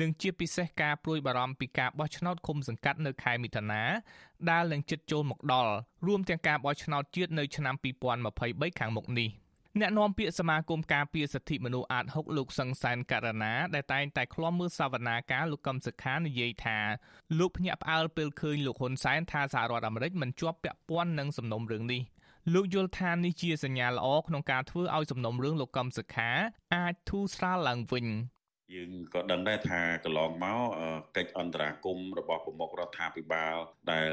[0.00, 3.82] និងជាពិសេសការព្រួយបារម្ភពីការបោះឆ្នោតឃុំសង្កាត់នៅខែមិថុនា
[4.50, 5.72] ដែលនឹងជិតចូលមកដល់
[6.06, 7.74] រួមទាំងការបោះឆ្នោតជាតិនៅឆ្នាំ
[8.22, 9.41] 2023ខាងមុខនេះ
[9.80, 16.78] អ្នកនាំពាក្យសមាគមការពារសិទ្ធិមនុស្សអាត6លោកសង្សានករណាដែលតែងតែឃ្លាំមើលសវនាការលោកកឹមសុខានិយាយថា
[17.38, 22.02] លោកភ្ញាក់ផ្អើលពេលឃើញលោកហ៊ុនសែនថាសហរដ្ឋអាមេរិកមិនជាប់ពាក់ព័ន្ធនឹងសំណុំរឿងនេះ
[22.54, 26.30] លោកយល់ថានេះជាសញ្ញាល្អក្នុងការធ្វើឲ្យសំណុំរឿងលោកកឹមសុខា
[26.74, 28.06] អាចធូរស្រាលឡើងវិញ
[28.74, 30.60] យើងក៏ដឹងដែរថាកន្លងមក
[31.16, 33.56] កិច្ចអន្តរាគមរបស់ប្រមុខរដ្ឋាភិបាល
[33.92, 34.10] ដែល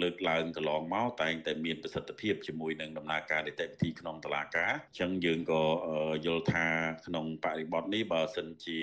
[0.00, 5.62] លើកឡើងកន្លងមកតែងតែមានប្រសិទ្ធភាពជាមួយនឹងដំណើរការនីតិវិធីក្នុងតុលាការអញ្ចឹងយើងក៏
[6.26, 6.66] យល់ថា
[7.06, 8.78] ក្នុងបរិបទនេះបើសិនជា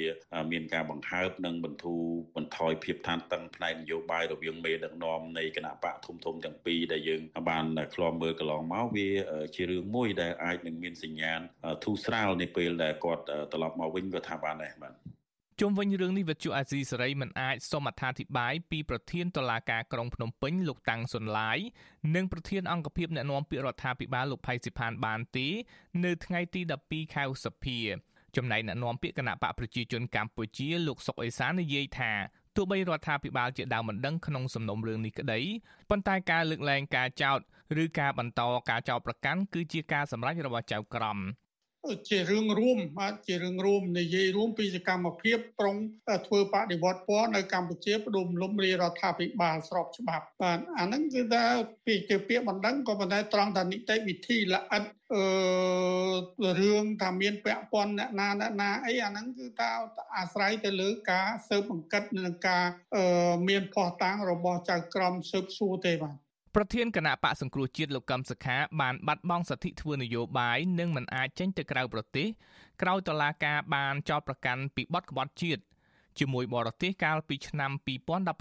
[0.51, 2.03] មានការបង្ហើបនិងបន្ធូរ
[2.35, 7.65] បន្ថយភាពតានតឹងផ្នែកនយោបាយរវាងមេដឹកនាំនៃគណៈបកធំធំទាំងពីរដែលយើងបាន
[7.95, 9.09] ឃ្លាំមើលកន្លងមកវា
[9.55, 11.39] ជារឿងមួយដែលអាចនឹងមានសញ្ញាណ
[11.83, 13.23] ធូរស្រាលនៅពេលដែលគាត់
[13.53, 14.93] ត្រឡប់មកវិញក៏ថាបានដែរបាទ
[15.61, 21.57] ជុំវិញរឿងនេះវិទ្យុអាស៊ីសេរីមិនអាចសូមអត្ថាធិប្បាយពីប្រធានតុលាការក្រុងភ្នំពេញលោកតាំងសុនឡាយ
[22.15, 25.47] និងប្រធានអង្គភិបអ្នកណែនាំពាក្យរដ្ឋាភិបាលលោកផៃសិផានបានទេ
[26.03, 27.79] នៅថ្ងៃទី12ខែឧសភា
[28.35, 32.11] ចំណែកអ្នកនាំពាក្យគណៈបកប្រជាជនកម្ពុជាលោកសុកអេសាននិយាយថា
[32.55, 35.39] ទោះបីរដ្ឋាភិបាលជាដើមមិនដឹងក្នុងសំណុំរឿងនេះក្តី
[35.89, 37.39] ប៉ុន្តែការលើកលែងការចោទ
[37.83, 41.19] ឬការបន្តការចោទប្រកាន់គឺជាការសម្រេចរបស់ចៅក្រម
[42.09, 45.75] ជារឿងរួមបាទជារឿងរួមនិយាយរួមពីសកម្មភាពប្រុង
[46.27, 51.43] ធ្វើបដិវត្តពណ៌នៅកម្ពុជាបដុំលំរារដ្ឋាភិបាលស្របច្បាប់បាទអាហ្នឹងគឺថា
[51.85, 59.69] ពីជាពាក្យបណ្ដឹងក៏ប៉ុន្តែត្រង់ថានីតិវិធីល្អិតអឺរឿងថាមានពាក់ព័ន្ធអ្នកណាអ្នកណាអីអាហ្នឹងគឺថា
[60.17, 62.65] អាស្រ័យទៅលើការស៊ើបអង្កេតនិងការ
[63.47, 66.22] មានភ័ស្តុតាងរបស់ចៅក្រមស៊ើបសួរទេបាទ
[66.55, 72.27] ប្រធានគណៈបកសង្គ្រោះជាតិលោកកឹមសុខាបានបាត់បង់សិទ្ធិធ្វើនយោបាយនិងមិនអាចចេញទៅក្រៅប្រទេស
[72.81, 75.61] ក្រោយតុលាការបានចោទប្រកាន់ពីបទក្បត់ជាតិ
[76.19, 77.71] ជាមួយបរទេសកាលពីឆ្នាំ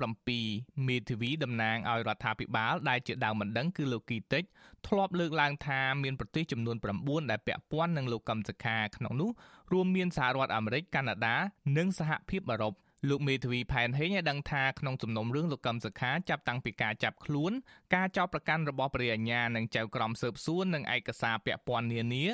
[0.08, 4.42] 2017មេធាវីតំណាងឲ្យរដ្ឋាភិបាលដែលជាដើមមិនដឹងគឺលោកគីតិច
[4.86, 9.30] ធ្លាប់លើកឡើងថាមានប្រទេសចំនួន9ដែលពាក់ព័ន្ធនឹងលោកកឹមសុខាក្នុងនោះ
[9.72, 11.36] រួមមានសហរដ្ឋអាមេរិកកាណាដា
[11.76, 12.74] និងសហភាពអឺរ៉ុប
[13.08, 17.52] លោកមេធាវីផែនហេងឲ្យដឹងថាក្នុងសំណុំរឿងលោកកឹមសុខាចាប់តាំងពីការចាប់ខ្លួន
[17.94, 22.24] ការចោទប្រកាន់របស់ព្រះអញ្ញានិងចៅក្រមស៊ើបសួរនិងឯកសារពាក់ព័ន្ធនានា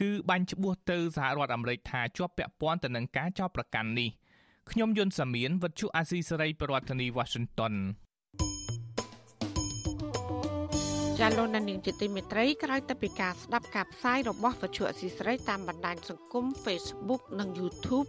[0.00, 4.10] គឺបាញ់ច្បួសទៅសហរដ្ឋអាមេរិកថាជាប់ពាក់ព័ន្ធទៅនឹងការចោទប្រកាន់នេះ
[4.70, 7.74] ខ្ញុំយុនសាមៀនវັດឈុអាស៊ីសេរីប្រធានាធិបតី Washington
[11.18, 18.08] ចាលោកនាងជាទីមេត្រីក្រោយទៅពីការស្ដាប់ការផ្សាយរបស់វិទ្យុអស៊ីសេរីតាមបណ្ដាញសង្គម Facebook និង YouTube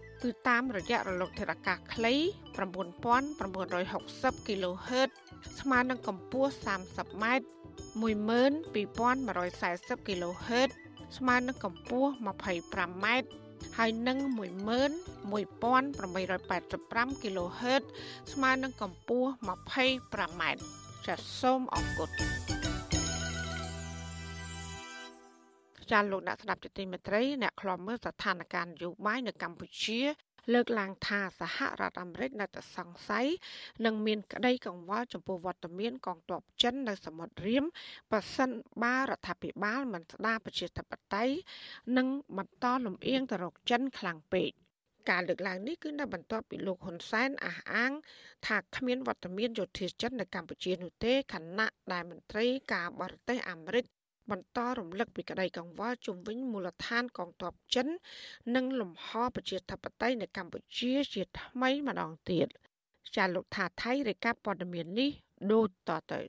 [0.23, 2.13] គឺតាមរយៈរលកធាតុអាកាសខ្លី
[2.95, 5.09] 9960 kHz
[5.59, 7.25] ស្មើនឹងកម្ពស់ 30m
[8.03, 10.69] 12140 kHz
[11.17, 13.05] ស្មើនឹងកម្ពស់ 25m
[13.77, 14.17] ហើយនឹង
[15.31, 17.83] 11885 kHz
[18.33, 20.43] ស្មើនឹងកម្ពស់ 25m
[21.05, 22.09] ចាសសូមអរគុណ
[25.91, 30.01] ចាលោកអ្នកស្ដាប់ជាទីមេត្រីអ្នកខ្លំមើលស្ថានភាពនយោបាយនៅកម្ពុជា
[30.53, 33.27] លើកឡើងថាសហរដ្ឋអាមេរិកនៅតែសង្ស័យ
[33.85, 37.65] និងមានក្តីកង្វល់ចំពោះវត្តមានកងទ័ពចិននៅសមុទ្ររៀម
[38.11, 38.49] ប៉ះសិន
[38.83, 41.35] បារដ្ឋាភិបាលមិនស្ដារប្រជាធិបតេយ្យ
[41.97, 44.51] និងបន្តលំអៀងទៅរកចិនខ្លាំងពេក
[45.09, 47.91] ការលើកឡើងនេះគឺនៅបន្ទាប់ពីលោកហ៊ុនសែនអះអាង
[48.47, 53.85] ថាគ្មានវត្តមានយោធាចិននៅកម្ពុជានោះទេខណៈដែលមន្ត្រីការបរទេសអាមេរិក
[54.31, 57.87] បន្តរំលឹកពីក្តីកង្វល់ជុំវិញមូលដ្ឋានកងទ័ពចិន
[58.55, 62.47] និងលំហប្រជាធិបតេយ្យនៅកម្ពុជាជាថ្មីម្ដងទៀត
[63.15, 65.09] ចាលោកថាថៃរាយការណ៍ព័ត៌មាននេះ
[65.51, 66.21] ដូចតទៅ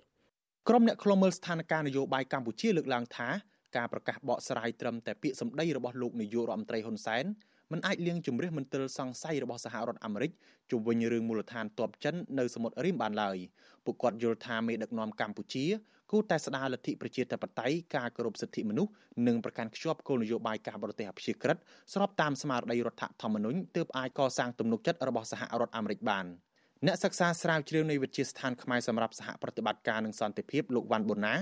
[0.69, 3.29] ក្រុមអ្នកខ្លុំមើលស្ថានភាពនយោបាយកម្ពុជាលើកឡើងថា
[3.77, 7.25] ការប្រកាសបកស្រាយត្រឹមតែពាក្យសម្ដីរបស់លោកនាយករដ្ឋមន្ត្រីហ៊ុនសែន
[7.73, 10.31] មិនអាចលៀងជំរះមន្ទិលសង្ស័យរបស់សហរដ្ឋអាមេរិក
[10.71, 13.37] ជុំវិញរឿងមូលដ្ឋានទ័ពចិននៅសមុទ្ររីមបានឡើយ
[13.85, 15.65] ពួកគាត់យល់ថាមេដឹកនាំកម្ពុជា
[16.13, 18.93] គូតែស្ដារលទ្ធិប្រជាធិបតេយ្យការគោរពសិទ្ធិមនុស្ស
[19.27, 21.57] និងប្រកាន់ខ្ជាប់គោលនយោបាយការបរទេសអព្យាក្រឹត
[21.93, 26.27] ស្របតាមស្មារតីរដ្ឋធម្មនុញ្ញទើបអាចកសាងទំនុកចិត្តរបស់សហរដ្ឋអាមេរិកបាន
[26.87, 31.35] អ្នកសិក្សាស្រាវជ្រាវនៃវិទ្យាស្ថានខ្មែរសម្រាប់សហប្រតិបត្តិការនិងសន្តិភាពលោកវ៉ាន់ប៊ុនណា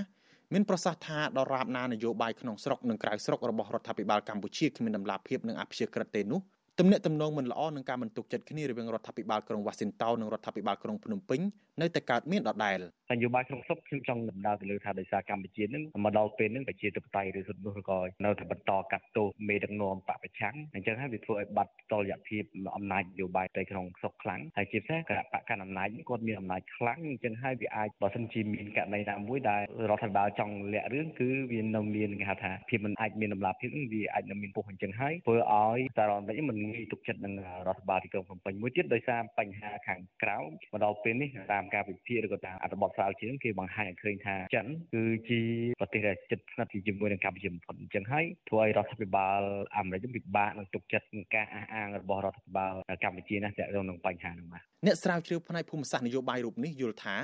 [0.53, 6.41] មានប្រសាសន៍ថាដរាបណានយោបាយក្នុងស្រុកនិងក្រៅស្រុករបស់រដ្ឋាភិបាលកម្ពុជាគ្មានដំណាភាពនិងអព្យាក្រឹតទេនោះ
[6.83, 11.39] ទំនាក់ទំនងមិនល្អនឹងការមិនទុកចិត្តគ្នារវាងរដ្ឋាភិបាលក្រុងវ៉ាស៊ីនតោននិងរដ្ឋាភិបាលក្រុងភ្នំពេញ
[11.81, 12.77] នៅតែកើតមានដដែល
[13.15, 22.43] នយោបាយក្នុងស្រុកខ្ញុំចង់ដំណើរទៅលើថាដោយសារកម្ពុជានឹងមកដល់ពេលនឹងប្រជាធិបតេយ្យឬសិទ្ធិមនុស្សក៏នៅតែបន្តកាត់ទោសមេដឹកនាំបពប្រឆាំងអញ្ចឹងហើយវាធ្វើឲ្យបាត់តលយភាព
[22.77, 37.33] អំណាចនយោបាយទៅក្នុងស្រុកខ្លាំងហើយជាពិសេសគណៈបកកណ្ដាលអំណាចគាត់មានអំណាចខ្លាំងអញ្ចឹងហើយវាអាចបើសិនជាមានករណីណាមួយដែលរដ្ឋាភិបាលចង់លាក់រឿងគឺវានៅមានគេហៅថាភាពមិនអាចមានដំណាភាពវាអាចនៅមានពុះអញ្ចឹងហើយធ្វើឲ្យសាររដ្ឋអាមេរិកមិនងាយទុកចិត្តនឹង
[37.67, 45.41] រដ្ឋបាលទីក្រុងភ្នំពេញមួយទៀតដោយសារបញ្ហាខាងក្រៅមកដល់ពេលនេះតាមការវិភាគឬក៏តាមអត្ថបទស្រាវជ្រាវគេបង្ហាញឲ្យឃើញថាចិនគឺជា
[45.79, 49.41] ប្រទេសដែលជិតស្និទ្ធជាមួយនឹងកម្ពុជាបំផុតអញ្ចឹងហើយធ្វើឲ្យរដ្ឋាភិបាល
[49.77, 57.15] អាមេរិកពិបាកនឹងទុកចិត្តនឹងការអះអាងរបស់រដ្ឋាភិបាលកម្ពុជាណាស់ទាក់ទងនឹងបញ្ហានោះបាទអ្នកស្រាវជ្រាវផ្នែកភូមិសាស្ត្រនយោបាយរូបនេះយល់ថា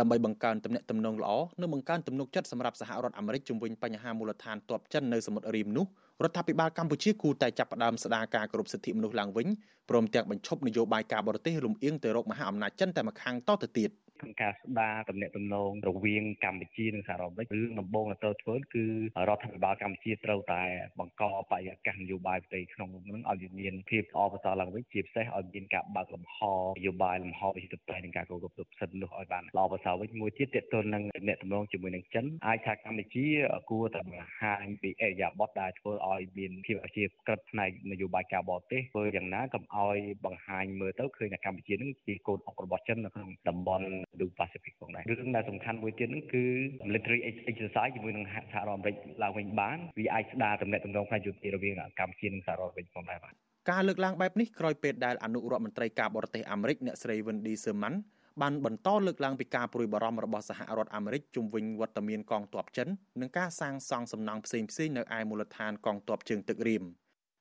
[0.00, 5.86] ដើម្បីបង្កើនទំនាក់ទំនងល្អនិងបង្កើនទំនុកចិត្តសម្រាប់សហរដ្ឋអាមេរិកជំវិញបញ្ហាមូលដ្ឋានទ័ពចិននៅសមុទ្ររីមនោះ
[6.24, 9.48] រដ្ឋាភិបាលកម្ពុជាគូតែចាប់ផ្ដើមស្ដារការគោរពសិទ្ធិមនុស្សឡើងវិញ
[9.90, 13.90] ព្រមទាំងបញ្ឈប់នយោបាយការបរទេសលំអៀងទៅរកមហាអំណាចចិនតែម្ខាងតទៅទៀត។
[14.22, 18.84] ក្នុងការស្ដារទំនាក់ទំនងរវាងកម្ពុជានិងសហរដ្ឋអាមេរិករឿងដំបូងដែលត្រូវធ្វើគឺ
[19.28, 20.62] រដ្ឋាភិបាលកម្ពុជាត្រូវតែ
[20.98, 33.26] បង្កបរិយាកាសនយោបាយផ្ទៃក្នុងនឹងឲ្យមានភាពល្អប្រសើរឡើងវិញជាពិសេសឲ្យមានការបើកលំហនយោបាយលំហប្រជាធិបតេយ្យនិងការគោរពសិទ្ធិមនុស្សឲ្យបានល្អប្រសើរវិញមួយទៀតទាក់ទងនឹងទំនាក់ទំនងជាមួយនឹងចិនអាចថាកម្ពុជា
[33.70, 46.44] គួរតែបង្ហាញពីអេរយាប័តដែលធ្វើឲ្យមានភាពជាក្រិតផ្នែកនយោបាយការបរទេសធ្វើយ៉ាងណាកុំឲ្យបង្ហាញមើលទៅឃើញថាកម្ពុជានឹងជាកូនអុករបស់ចិននៅក្នុងតំបន់ Indo-Pacific ផងដែររឿងដែលសំខាន់មួយទៀតហ្នឹងគឺ
[46.88, 53.34] military exercise ជាមួយនឹងសហរដ្ឋអាមេរិកឡើងវិញបានវាអាចស្ដារទំនាក់ទំនងផ្នែកយោធារវាងកម្ពុជានិងសហរដ្ឋអាមេរិកផងដែរបាទ
[53.70, 57.94] ការលើកឡើងបែបនេះក្រោយពេលដែលអនុរដ្ឋមន្ត្រីការបរទេសអាមេរិកអ្នកស្រី Wendy Sherman
[58.42, 62.88] បានបន្តលើកឡើងពីការព្រួយបារម្ភរបស់សហរដ្ឋអាមេរិកជុំវិញវត្តមានកងទ័ពចិន
[63.20, 66.84] និងការសាងសង់សំណង់ផ្សេងៗនៅឯមូលដ្ឋានកងទ័ពជើងទឹករៀម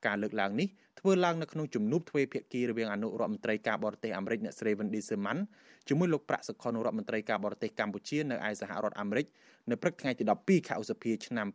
[0.05, 0.67] ការលើកឡើងនេះ
[0.99, 5.37] ធ្វើឡើងនៅក្នុងជំនួបទ្វេភាគីរវាងអនុរដ្ឋមន្ត្រីការបរទេសអាមេរិកអ្នកស្រី Wendy Sherman
[5.87, 9.25] ជាមួយលោកប្រាក់សុខុនរដ្ឋមន្ត្រីការបរទេសកម្ពុជានៅឯសហរដ្ឋអាមេរិក
[9.69, 11.47] នៅព្រឹកថ្ងៃទី12ខែឧសភាឆ្នាំ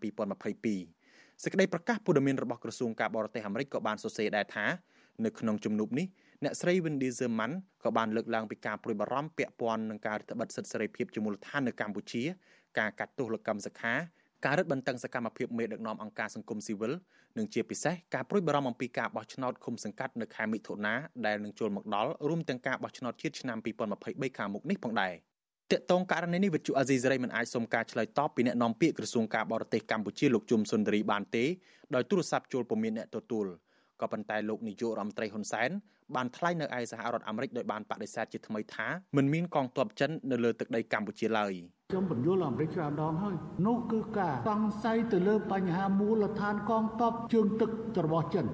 [0.52, 4.66] 2022សេចក្តីប្រកាសព័ត៌មានរបស់ក្រសួងការបរទេសអាមេរិកក៏បានសរសេរដែរថា
[5.24, 6.06] នៅក្នុងជំនួបនេះ
[6.44, 7.52] អ្នកស្រី Wendy Sherman
[7.84, 12.22] ក៏បានលើកឡើងពីការព្រួយបារម្ភពាក់ព័ន្ធនឹងការរឹតបន្តឹងសិទ្ធិសេរីភាពជាមូលដ្ឋាននៅកម្ពុជា
[12.78, 13.94] ការកាត់ទោសលោកកម្មសខា
[14.44, 16.92] ការរឹតបន្តឹងសកម្មភាពមេដឹកនាំអង្គការសង្គមស៊ីវិល
[17.38, 20.94] និងជាពិសេសការប្រួយបារម្ភអំពីការបោះឆ្នោតឃុំសង្កាត់នៅខែមិថុនា
[21.26, 23.58] ដែលនឹងចូលមកដល់រួមទាំងការបោះឆ្នោតជាតិឆ្នាំ
[23.98, 25.14] 2023ខាងមុខនេះផងដែរ
[25.72, 31.44] តកតងករណីនេះវិទ្យុអាស៊ីសេរីមិនអាចសុំការឆ្លើយតបពីអ្នកនាំពាក្យក្រសួងការបរទេសកម្ពុជាលោកជុំសុនទរីបានទេ
[31.94, 33.46] ដោយទូរស័ព្ទចូលពុំមានអ្នកទទួល
[34.00, 35.70] ក៏ប៉ុន្តែលោកនាយករដ្ឋមន្ត្រីហ៊ុនសែន
[36.14, 41.52] បានថ្លែងនៅឯសហរដ្ឋអាមេរិកដោយបានបដិសេធជាថ្មីថាមិនមានកងទ័ពចិននៅលើទឹកដីកម្ពុជាឡើយ
[41.90, 47.70] ខ្ញុំបញ្យល់អាមេរិកច្រើនដងហើយនោះគឺការសង្ស័យទៅលើបញ្ហាមូលដ្ឋានកងទ័ពជើងទឹក
[48.04, 48.46] របស់ចិន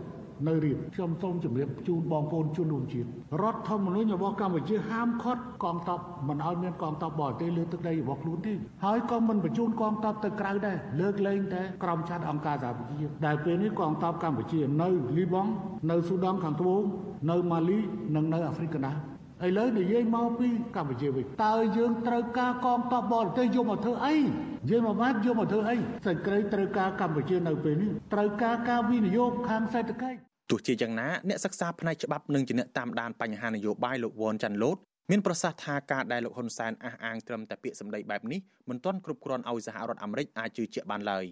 [0.48, 3.08] នៅរៀបខ្ញុំសូមជម្រាបជូនបងប្អូនជនរួមជាតិ
[3.42, 8.52] រដ្ឋធម្មនុញ្ញរបស់កម្ពុជាហាមឃាត់កងទ័ពមិនឲ្យមានកងទ័ពបរទេសលើទឹកដីរបស់ខ្លួនទេ
[8.84, 15.50] ហើយក៏មិនបញ្ជូនកងទ័ពទៅក្រៅដែរលើកលែងតែក្រុមឆាត់អង្គការសហប្រជាជាតិដែលពេលនេះកងទ័ពកម្ពុជានៅលីបង់
[15.90, 16.82] នៅស៊ូដង់ខាងត្បូង
[17.30, 17.78] នៅម៉ាលី
[18.16, 19.11] និងនៅអាហ្វ្រិកកណ្ដាល
[19.46, 25.76] ឥឡូវនិយាយមកពីកម្ពុជាវិញតើយើងត្រូវការកងទ័ពបរទេសយកមកធ្វើអីនិយាយមកបានយកមកធ្វើអី
[26.06, 30.18] សេចក្តីត្រូវការកម្ពុជានៅពេលនេះត្រូវការការវិនិយោគខាងសេដ្ឋកិច្ច
[30.50, 34.76] ទោះជាយ៉ាងណាអ្នកសិក្សាផ្នែកច្បាប់និងជាអ្នកតាមដានបញ្ហានយោបាយលោកវ៉ាន់ចាន់ឡូត
[35.10, 41.24] មានប្រសាសន៍ថាការដែលលោកហ៊ុនសែនអះអាងត្រឹមតែពាក្យសម្ដីបែបនេះមិនទាន់គ្រប់គ្រាន់ឲ្យសហរដ្ឋអាមេរិកអាចជឿជាក់បានឡើយ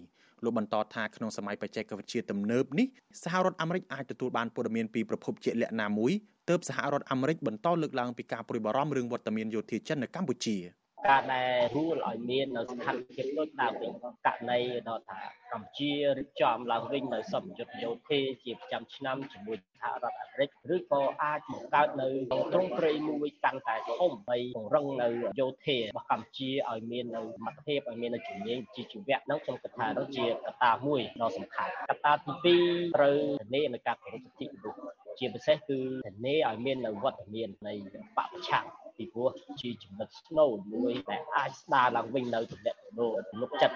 [0.43, 2.87] លោកបន្តថាក្នុងសម័យបច្ចេកវិទ្យាទំនើបនេះ
[3.23, 6.11] សហរដ្ឋអាមេរិកអាចទទួលបានព័ត៌មានពីប្រភពជាក់លាក់ណាមួយ
[6.49, 10.57] ទើបសហរដ្ឋអាមេរិកបន្តលើកឡើងពីការព្រួយបារម្ភរឿងវត្តមានយោធាចិននៅកម្ពុជា។
[11.07, 13.91] ការដែលរួលឲ្យមាននៅស្ថានភាពដូចដើមវិញ
[14.25, 15.21] ករណីដល់ថា
[15.53, 32.13] កម្ពុជារៀបចំឡើងវិញនៅសម្ពយុទ្ធយោធាជាប្រចាំឆ្នាំជាមួយសហរដ្ឋអាមេរិកឬក៏អាចបង្កើតនៅទ្រង់ទ្រាយមួយកាន់តែធំដើម្បីពង្រឹងនៅយោធារបស់កម្ពុជាឲ្យមាននៅសមត្ថភាពឲ្យមាននៅជំនាញជាជីវៈនោះខ្ញុំគិតថានោះជាកត្តាមួយដ៏សំខាន់កត្តា
[32.45, 34.79] ទី2ត្រូវធានានៅការគោរពសិទ្ធិមនុស្ស
[35.19, 38.65] ជាពិសេសគឺធានាឲ្យមាននៅវត្តមាននៃបពប្រឆាំង
[39.01, 39.29] ពីព្រោះ
[39.61, 43.75] ជាចំណុចស្នូលមួយដែលអាចស្ដារឡើងវិញនៅទំនាក់ទំនងទំនុកចិត្ត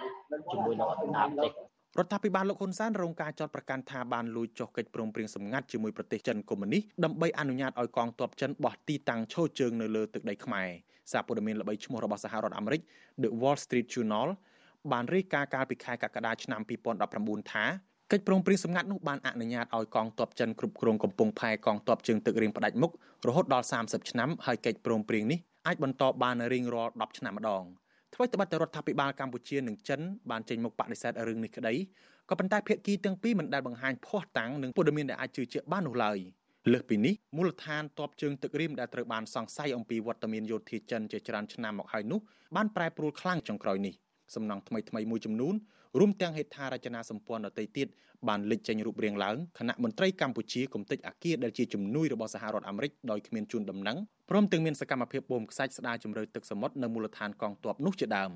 [0.51, 1.53] ជាមួយនឹងអន្តរជាតិ
[1.99, 10.69] រដ្ឋាភិបាលលោកហ៊ុនសែនរងការចោទប្រកាន់ថាបានលួចចុះកិច្ចព្រមព្រៀងសម្ងាត់ជាមួយប្រទេសចិនកុម្មុយនីសដើម្បីអនុញ្ញាតឲ្យកងទ័ពចិនបោះទីតាំងឈរជើងនៅលើទឹកដីខ្មែរ
[11.11, 12.81] សារព័ត៌មានល្បីឈ្មោះរបស់សហរដ្ឋអាមេរិក
[13.23, 14.29] The Wall Street Journal
[14.91, 16.61] បានរាយការណ៍កាលពីខែកក្កដាឆ្នាំ
[17.05, 17.65] 2019ថា
[18.11, 22.91] កិច្ចព្រមព្រៀងសម្ងាត់នោះបានអនុញ្ញាតឲ្យកងទ័ពចិនគ្រប់គ្រងកំពង់ផែកងទ័ពជើងទឹករៀងផ្ដាច់មុខ
[23.27, 27.63] រហូតដល់30ឆ្នាំហើយកិច្ចព្រមព្រៀងនេះអាចបន្តបានរៀងរាល់10ឆ្នាំម្ដង
[28.13, 29.99] ថ្មីត្បិតតែរដ្ឋាភិបាលកម្ពុជានិងចិន
[30.31, 31.73] បានចេញមុខបដិសេធរឿងនេះក្តី
[32.29, 36.17] ក៏ប៉ុន្តែភាគីទាំងពីរមិនដែលបង្ហាញភ័ស្តុតាងនិងព័ត៌មានដែលអាចជឿជាក់បាននោះឡើយ
[36.71, 42.19] លើសពីនេះមូលដ្ឋានតបជើងទឹករៀមដែលត្រូវបានសង្ស័យអំពីវត្តមានយោធាចិនជាច្រើនឆ្នាំមកហើយនោះ
[42.55, 43.93] បានប្រែប្រួលខ្លាំងចុងក្រោយនេះ
[44.35, 45.55] សំណង់ថ្មីថ្មីមួយចំនួន
[45.99, 47.87] រួមទាំងហេដ្ឋារចនាសម្ព័ន្ធដទៃទៀត
[48.27, 53.97] បានលេចចេញរូបរាងឡើងគណៈមន្ត្រីកម្ពុជាគំតិចអាគារដែលជាជំនួយរបស់សហរដ្ឋអាមេរិកដោយគ្មានជូនដំណឹង
[54.29, 58.29] ព្រមទាំងមានសកម្មភាពបូមខ្សាច់ស្ដារជំរឿទឹកសមុទ្រនៅមូលដ្ឋានកងទ័ពនោះជាដើម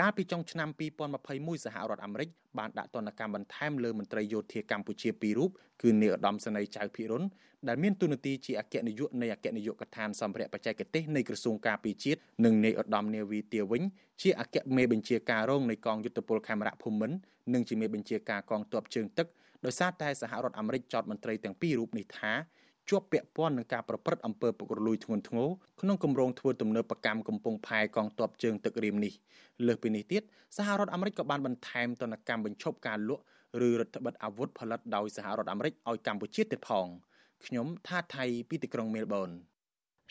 [0.00, 0.68] កាលពីចុងឆ្នាំ
[1.16, 2.28] 2021សហរដ្ឋអាមេរិក
[2.58, 5.50] បានដាក់ទណ្ឌកម្មបន្ថែមលើមន្ត្រីយោធាកម្ពុជាពីររូប
[5.82, 7.24] គឺនាយឧត្តមសេនីយ៍ចៅភិរុន
[7.68, 13.82] ដែលមានទូនាទីជាអគ្គនាយកនៃអគ្គនាយកដ្ឋានសម្ភារៈបច្ចេកទេសនៃក្រសួងការពារជាតិនិងនាយឧត្តមនាវីទាវិញ
[14.22, 17.16] ជាអគ្គមេបញ្ជាការរងនៃកងយុទ្ធពលខេមរៈភូមិន្ទ
[17.54, 19.26] និងជាមេបញ្ជាការកងទ័ពជើងទឹក
[19.64, 22.32] ដោយសារតែសហរដ្ឋអាមេរិកចោទមន្ត្រីទាំងពីររូបនេះថា
[22.90, 25.48] ជាប់ពាក់ព័ន្ធនឹងការប្រព្រឹត្តអំពើពុករលួយធ្ងន់ធ្ងរ
[25.80, 29.12] ក្នុងគម្រោងធ្វើទំនើបកម្មកំពង់ផែកងទ័ពជើងទឹករៀមនេះ
[29.66, 30.22] លើសពីនេះទៀត
[30.56, 33.22] សហរដ្ឋអាមេរិកក៏បានបន្ថែមទណ្ឌកម្មបញ្ឈប់ការលក់
[33.66, 36.86] ឬរដ្ឋបិទអាវុធផលិតដោយសហរដ្ឋអាមេរិកឲ្យកម្ពុជាទៀតផង
[37.46, 39.30] ខ្ញុំថាថៃពីទីក្រុងមែលប៊ន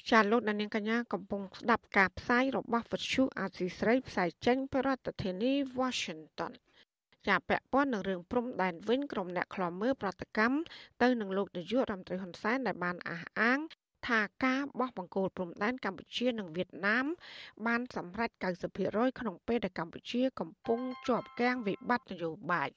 [0.10, 6.52] ចាលោកដានៀងកញ្ញាកំពុងស្ដាប់ការផ្សាយរបស់វិទ្យុអាស៊ីស្រីផ្សាយចេញពីរដ្ឋធានី Washington
[7.28, 10.58] ចាពាក់ព័ន្ធនឹងរឿងព្រំដែនវិញក្រុមអ្នកខ្លំមើលប្រតិកម្ម
[11.02, 13.60] ទៅនឹងលោកនាយករដ្ឋមន្ត្រីហ៊ុនសែនដែលបានអះអាង
[14.08, 17.06] ថាការបោះបង្គោលព្រំដែនកម្ពុជានិងវៀតណាម
[17.66, 18.30] បានសម្រេច
[18.76, 22.70] 90%ក្នុងពេលដែលកម្ពុជាកំពុងជាប់គាំងវិបត្តិនយោបាយ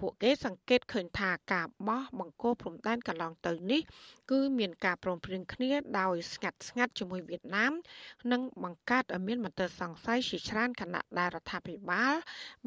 [0.00, 3.82] ពួកគេសង្កេតឃើញថាការបោះបង្គោលព្រំដែនកន្លងទៅនេះ
[4.30, 5.70] គឺមានការព្រមព្រៀងគ្នា
[6.00, 7.72] ដោយស្ងាត់ស្ងាត់ជាមួយវៀតណាម
[8.32, 12.14] និងបង្កើតឲ្យមានមន្ទិលសង្ស័យជាច្រើនគណៈដែលរដ្ឋាភិបាល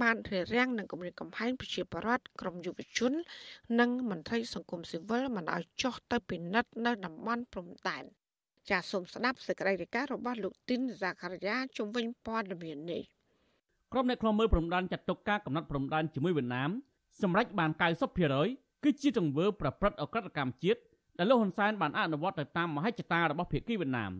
[0.01, 3.13] បានរារាំងនឹងគម្រាមកំហែងប្រជាពលរដ្ឋក្រមយុវជន
[3.79, 8.03] និងមន្ត្រីសង្គមស៊ីវិលមិនឲ្យចុះទៅពិនិត្យនៅតំបន់ព្រំដែន
[8.69, 13.03] ចាសសូមស្ដាប់សេចក្តីរាយការណ៍របស់លោកទីនសាការីយ៉ាជំវិញព័ត៌មាននេះ
[13.93, 16.71] ក្រុមអ្នកខ្លំមើលព្រំដែនចាត់ទុកការកំណត់ព្រំដែនជាមួយវៀតណាម
[17.21, 17.71] សម្រេចបាន
[18.27, 20.79] 90%គឺជាទង្វើប្រព្រឹត្តអក្រកម្មជាតិ
[21.17, 24.11] ដែលលោកហ៊ុនសែនបានអនុវត្តទៅតាមមហិច្ឆតារបស់ភាគីវៀតណាម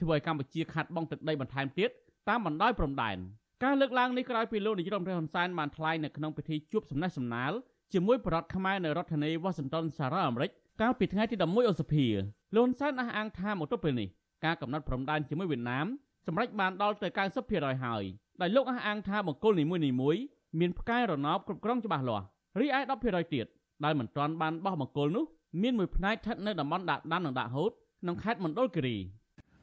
[0.00, 1.90] ធ្វើឲ្យកម្ពុជាខាត់បងទឹកដីបន្ថែមទៀត
[2.28, 3.16] តាមបណ្ដោយព្រំដែន
[3.64, 7.52] ការលើកឡើងនេះក្រោយពីលោកនាយរដ្ឋមន្ត្រីហ៊ុនសែនបានថ្លែងនៅក្នុងពិធីជួបសំណេះសំណាល
[7.92, 12.06] ជាមួយបរដ្ឋខ្មែរនៅរដ្ឋធានី Washington សហរដ្ឋអាមេរិកកាលពីថ្ងៃទី11ឧសភា
[12.54, 14.08] លោកហ៊ុនសែនអះអាងថាមកទល់ពេលនេះ
[14.44, 15.86] ការកំណត់ព្រំដែនជាមួយវៀតណាម
[16.26, 17.08] សម្រេចបានដល់ទៅ
[17.46, 18.02] 90%ហើយ
[18.40, 20.22] ដោយលោកអះអាងថាបង្គោលនីមួយៗ
[20.60, 22.26] មានផ្កាយរណបគ្រប់គ្រងច្បាស់លាស់
[22.60, 23.46] រីឯ10%ទៀត
[23.84, 25.24] ដែលមិនទាន់បានបោះបង្គោលនោះ
[25.62, 27.70] មានមួយផ្នែកស្ថិតនៅតំបន់ដាក់ដាននិងដាក់ហូត
[28.02, 28.96] ក្នុងខេត្តមណ្ឌលគិរី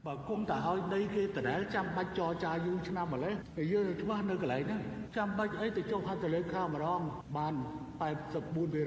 [0.05, 4.81] បើគុំតែឲ្យដីគេដដែលចាំបាច់ចរចាយូរឆ្នាំម្លេះតែយើងច្បាស់នៅកន្លែងហ្នឹង
[5.17, 7.01] ចាំបាច់អីទៅចុះហត្ថលេខាម្ដង
[7.37, 7.53] បាន
[8.01, 8.81] 84%ឥ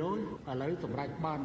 [0.63, 1.41] ឡូវសម្រាប់បាន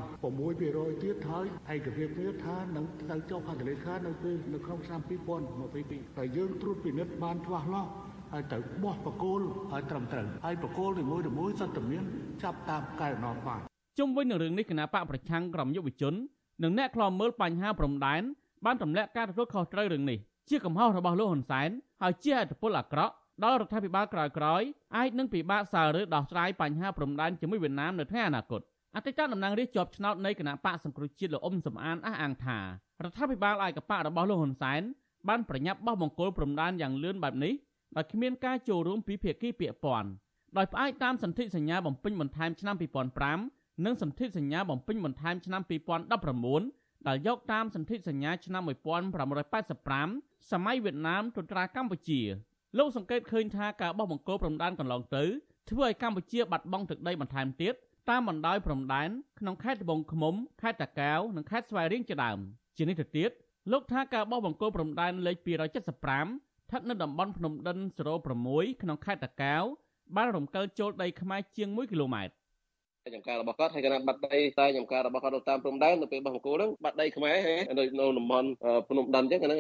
[0.49, 5.01] 6%ទៀតហើយឯកភាពគ្នាថានឹងទៅចុះហត្ថលេខានៅពេលនៅក្នុងឆ្នាំ
[5.59, 7.89] 2022តែយើងត្រួតពិនិត្យបានច្បាស់លាស់
[8.34, 12.03] ហើយត្រូវបោះបកគោលឲ្យត្រឹមត្រូវហើយបកគោលនីមួយៗសុទ្ធតែមាន
[12.43, 13.61] ចាប់តាមកែនាំបាន
[13.99, 16.13] ជុំវិញនឹងរឿងនេះគណៈបកប្រឆាំងក្រមយុវជន
[16.63, 18.23] និងអ្នកខ្លាំមើលបញ្ហាព្រំដែន
[18.65, 20.19] បានទម្លាក់ការទទួលខុសត្រូវរឿងនេះ
[20.49, 21.69] ជាកំហុសរបស់លោកហ៊ុនសែន
[22.01, 23.13] ហើយជាអត្តពលអាក្រក់
[23.43, 24.67] ដល់រដ្ឋាភិបាលក្រោយៗ
[24.97, 28.61] អាចនឹងពិបាកសាររើដោះស្រាយបញ្ហាព្រំដែនជាមួយវៀតណាមនៅថ្ងៃអនាគត
[28.95, 32.59] អតីតតំណាងរាស្ត្រជាប់ឆ្នោតនៃគណៈបកសង្គ្រោះជាតិលោកអ៊ុំសំអានអះអាងថា
[33.03, 34.82] រដ្ឋាភិបាលឯកបករបស់លោកហ៊ុនសែន
[35.29, 37.53] បានប្រញាប់បោះបង្គោលព្រំដែនយ៉ាងលឿនបែបនេះ
[37.96, 40.10] ដោយគ្មានការចូលរួមពីភាគីពាក់ព័ន្ធ
[40.58, 42.76] ដោយផ្អែកតាមសន្ធិសញ្ញាបំពេញបន្ថែមឆ្នាំ
[43.30, 45.62] 2005និងសន្ធិសញ្ញាបំពេញបន្ថែមឆ្នាំ
[46.30, 48.64] 2019ដែលយកតាមសន្ធិសញ្ញាឆ្នាំ
[49.42, 52.22] 1985សម័យវៀតណាមត្រួតត្រាកម្ពុជា
[52.78, 55.24] លោកសង្កេតឃើញថាការបោះបង្គោលព្រំដែនកន្លងទៅ
[55.70, 57.74] ធ្វើឲ្យកម្ពុជាបាត់បង់ទឹកដីបន្ថែមទៀត
[58.10, 62.39] តាមបណ្ដោយព្រំដែនក្នុងខេត្តត្បូងឃ្មុំខេត្តតាកែវនិងខេត្តស្វាយរៀងជាដើម
[62.78, 63.32] ជានេះទៅទៀត
[63.72, 65.38] លោកថាការបោះបង្គោលព្រំដែនលេខ
[66.02, 67.80] 275 ស្ថិតនៅតំបន់ភ្នំដិន
[68.30, 69.63] 06ក្នុងខេត្តតាកែវ
[70.15, 72.34] បានរំកិលចូលដីខ្មែរជាង1គីឡូម៉ែត្រ
[73.16, 78.47] ចំការរបស់គាត់ហើយគណៈបាត់ដីតែចំការរបស់គាត់នៅតាមព្រំដែននៅពេលបោះបង្គោលហ្នឹងបាត់ដីខ្មែរហេនៅនៅតំបន់
[78.89, 79.58] ភ្នំដិនអញ្ចឹងហ្នឹង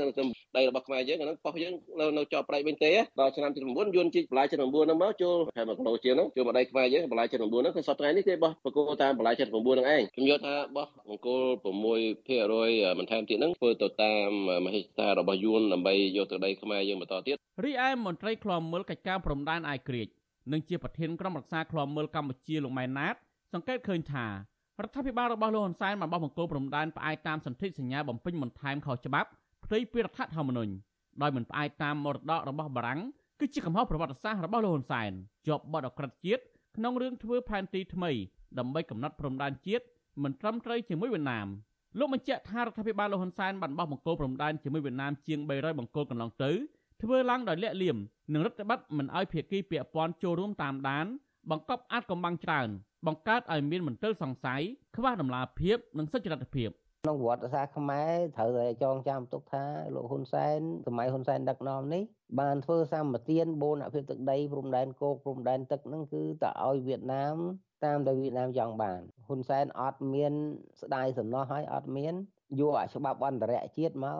[0.57, 11.43] ដីរបស់ខ្មែរយើងហ្នឹងប៉ុស្តិ៍យើងនៅនៅជាប់ប្រៃវិញទេដល់ឆ្នាំ79យួនជីកបន្លាយ79ហ្នឹងមកចូលហើយមកគីឡូជាងហ្នឹងចូលមកដីខ្មែរយើងបន្លាយ79ហ្នឹងគឺសប្តាហ៍នេះគេបោះបង្គោលតាមបន្លាយ79ហ្នឹងឯងខ្ញុំយល់ថាបោះបង្គោល
[12.15, 14.29] 6%បន្ថែមទៀតហ្នឹងធ្វើទៅតាម
[14.65, 17.35] មហិច្ឆតារបស់យួនដើម្បីយកទៅដីខ្មែរយើងបន្តទៀត
[17.65, 20.07] រីឯមន្ត្រីឃ្លាំមើលកិច្ចការព្រំដែនអាយក្រិច
[20.51, 23.15] និងជាប្រធានក្រុមរក្សាឃ្លាំមើលកម្ពុជាលោកម៉ែនណាត
[23.53, 24.31] សង្កេតឃើញថារ
[24.87, 29.29] ដ្ឋាភិបាលរបស់លោកហ៊ុនសែនបានបោះបង្គោលព្រំដែនផ្អែកតាមសន្ធិសញ្ញាបំពេញបន្ថែមខុសច្បាប់
[29.65, 30.73] ផ្ទៃពីរដ្ឋធម្មនុញ្ញ
[31.21, 33.01] ដោយមិនផ្អែកតាមមរតករបស់បារាំង
[33.39, 35.11] គឺជាកំហុសប្រវត្តិសាស្ត្ររបស់លោកហ៊ុនសែន
[35.47, 36.43] ជាប់បទអក្រិតជាតិ
[36.75, 38.11] ក្នុងរឿងធ្វើផែនទីថ្មី
[38.59, 39.85] ដើម្បីកំណត់ព្រំដែនជាតិ
[40.23, 41.47] មិនត្រឹមត្រូវជាមួយវៀតណាម
[41.99, 46.51] លោកបញ្ជាក់ថារដ្ឋាភិបាលលោកហ៊ុនសែនបានបោះបង្គោលព្រំដែនជាមួយវៀតណាមជាង300បង្គោលកន្លងទៅ
[47.01, 47.97] ធ្វើឡើងដោយលាក់លៀម
[48.33, 51.05] និងរដ្ឋបတ်មិនអោយភាគីពាក់ព័ន្ធចូលរួមតាមដាន
[51.49, 52.69] បង្កប់អាចកំបាំងច្រើន
[53.07, 54.61] បង្កើតឲ្យមានមន្ទិលសង្ស័យ
[54.95, 56.69] ខ្វះតម្លាភាពនិងសុចរិតភាព
[57.03, 62.03] ក្នុងប្រវត្តិសាស្ត្រខ្មែរត្រូវតែចងចាំទុកថាលោកហ៊ុនសែនសម័យហ៊ុនសែនដឹកនាំនេះ
[62.39, 67.35] បានធ្វើសម្បទានបូនអភិបទឹកដីព្រំដែនគោកព្រំដែនទឹកហ្នឹងគឺតើឲ្យវៀតណាម
[67.85, 70.33] តាមតែវៀតណាមចង់បានហ៊ុនសែនអត់មាន
[70.81, 72.13] ស្ដាយសំណោះហើយអត់មាន
[72.59, 74.19] យកអាច្បាប់អន្តរជាតិមក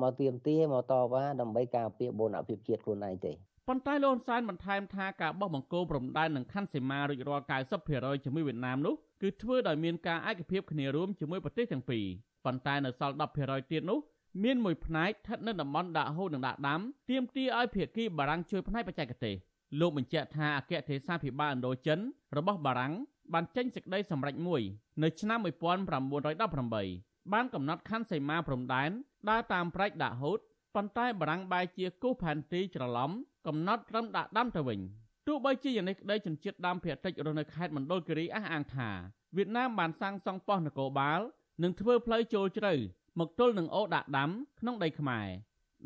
[0.00, 3.32] មកទៀមទាមកតវ៉ាដើម្បីការពារបូនអភិបជាតិខ្លួនឯងទេ
[3.68, 7.44] ប៉ុន្តែលោកហ៊ុនសែនបន្ថែមថាការបោះបង្គោលព្រំដែននឹងខណ្ឌសីមារួចរាល់
[7.84, 12.04] 90%ជាមួយវៀតណាមនោះគឺធ្វើដោយមានការឯកភាពគ្នារួមជាមួយប្រទេសទាំងពីរ
[12.44, 13.98] ប៉ុន្តែនៅសល់10%ទៀតនោះ
[14.44, 19.34] មានមួយផ្នែកស្ថិតនៅតំបន់ដាក់ហូតនិងដាក់ដាំទាមទារឲ្យភាគីបារាំងជួយផ្នែកបច្ចេកទេស
[19.80, 21.98] លោកបញ្ជាក់ថាអគ្គទេសាភិបាលឥណ្ឌូចិន
[22.36, 22.94] របស់បារាំង
[23.32, 24.62] បានចេញសេចក្តីសម្រេចមួយ
[25.02, 28.90] នៅឆ្នាំ1918បានកំណត់ខណ្ឌសីមាព្រំដែន
[29.30, 30.38] ដើរតាមប្រែកដាក់ហូត
[30.74, 33.10] ប៉ុន្តែបារាំងបែរជាគូសផែនទីច្រឡំ
[33.46, 34.80] កំណត់ត្រឹមដាក់ដាំទៅវិញ
[35.26, 38.90] ទោះបីជាយ៉ាងនេះក្តីជនជាតិដើមភាគតិចរស់នៅខេត្តមណ្ឌលគិរីអះអាងថា
[39.36, 41.20] វៀតណាមបានសាងសង់ប៉ុស្តិ៍នគរបាល
[41.62, 42.72] និងធ្វើផ្លូវចូលជ្រៅ
[43.18, 44.30] មកទល់នឹងអូដាក់ដាំ
[44.60, 45.26] ក្នុងដីខ្មែរ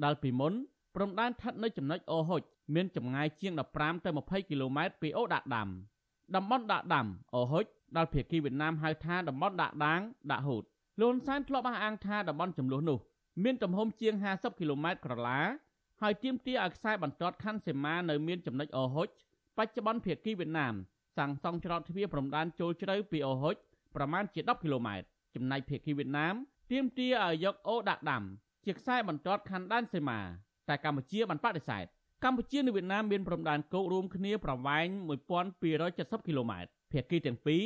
[0.04, 0.52] ដែលពីមុន
[0.94, 2.42] ព្រំដែនស្ថិតនៅចំណុចអូហុច
[2.74, 5.68] មានចម្ងាយជាង15ទៅ20គីឡូម៉ែត្រពីអូដាក់ដាំ
[6.34, 7.64] តំបន់ដាក់ដាំអូហុច
[7.96, 10.00] ដែលភាគីវៀតណាមហៅថាតំបន់ដាក់ដាង
[10.30, 10.62] ដាក់ហូត
[11.00, 12.98] លន់សានធ្លាប់អះអាងថាតំបន់ចំនួននោះ
[13.44, 15.40] មានទំហំជាង50គីឡូម៉ែត្រក្រឡា
[16.02, 19.08] ហើយទាមទារឲ្យខ្សែបន្ទាត់ខណ្ឌសីមានៅមានចំណុចអូហុច
[19.58, 20.74] បច្ចុប្បន្នភាគីវៀតណាម
[21.16, 23.54] សាងសង់ច្រកទ្វារព្រំដែនចូលជ្រៅពីអូហុច
[23.96, 26.34] ប្រមាណជា10គីឡូម៉ែត្រចំណែកភាគីវៀតណាម
[26.72, 28.22] ទាមទារឲ្យយកអូដាក់ដាំ
[28.64, 30.20] ជាខ្សែបន្ទាត់ខណ្ឌដែនសីមា
[30.68, 31.84] តែកម្ពុជាបានបដិសេធ
[32.24, 34.86] កម្ពុជានិងវៀតណាមមានព្រំដែនគោករួមគ្នាប្រវែង
[35.58, 37.62] 1270គីឡូម៉ែត្រភាគីទាំងពីរ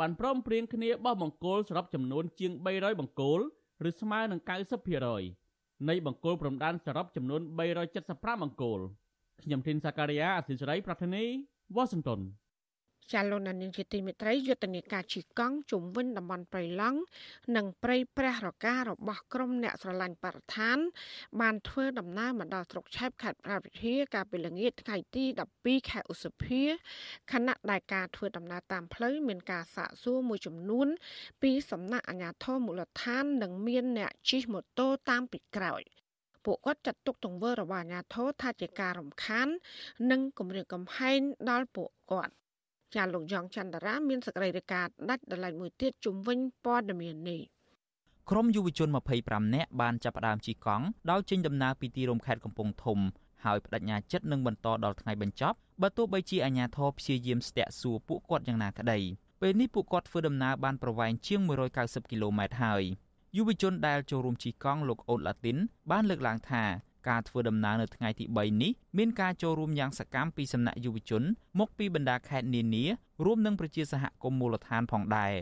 [0.00, 3.40] បានព្រមព្រៀងគ្នាបោះបង្គោលសរុបចំនួនជាង300បង្គោល
[3.88, 5.41] ឬស្មើនឹង90%
[5.88, 7.40] នៃបង្គោលព្រំដែនសរុបចំនួន
[7.92, 8.80] 375បង្គោល
[9.42, 11.24] ខ្ញុំធីនសាការីយ៉ាអសិលសេរីប្រធានី
[11.76, 12.20] វ៉ាស៊ីនតោន
[13.12, 16.98] ចាលោកនាងជាទីមេត្រីយុទ្ធនាការជីកង់ជុំវិញតំបន់ព្រៃឡង់
[17.56, 20.78] និងព្រៃព្រះរការបស់ក្រមអ្នកស្រឡាញ់បរិស្ថាន
[21.40, 25.24] បានធ្វើដំណើរមកដល់ស្រុកឆែបខេត្តព្រះវិហារកាលពីល្ងាចថ្ងៃទី
[25.58, 26.62] 12ខែឧសភា
[27.32, 30.88] ខណៈដែលការធ្វើដំណើរតាមផ្លូវមានការសាកសួរមួយចំនួន
[31.42, 35.82] ពីសំណាក់អាជ្ញាធរមូលដ្ឋាន និងមានអ្នកជិះម៉ូតូតាមពីក្រោយ
[36.44, 39.48] ពួកគាត់ចាត់ទុកទង្វើរបស់អាជ្ញាធរថាជាការរំខាន
[40.10, 41.18] និងគំរាមកំហែង
[41.50, 42.34] ដល់ពួកគាត់
[42.94, 47.40] ចាលោកយ៉ងច័ន្ទរាមានសកម្មភាពដាច់ដライមួយទៀតជំវិញព័ត៌មាននេះ
[48.30, 48.88] ក្រុមយុវជន
[49.22, 52.98] 25នាក់បានចាប់ផ្ដើមជិះកង់ដោយចេញដំណើរពីទីរួមខេត្តកំពង់ធំ
[53.44, 58.98] ហើយបដិញ្ញាចិត្តនឹងបន្តដល់ថ្ងៃបញ្ចប់បើទោះបីជាអាជ្ញាធរព្យាយាមស្ទាក់សួរពួកគាត់យ៉ាងណាក្តី
[59.40, 61.40] ពេលនេះពួកគាត់ធ្វើដំណើរបានប្រវែងជាង
[61.76, 62.82] 190គីឡូម៉ែត្រហើយ
[63.36, 65.56] យុវជនដែលចូលរួមជិះកង់លោកអូនឡាទីន
[65.90, 66.64] បានលើកឡើងថា
[67.08, 71.22] ការធ្វើដំណើរនៅថ្ងៃទី3នេះមានការចូលរួមយ៉ាងសកម្មពីសំណាក់យុវជន
[71.58, 72.84] មកពីបណ្ដាខេត្តនានា
[73.24, 75.32] រួមនឹងប្រជាសហគមន៍មូលដ្ឋានផងដែរ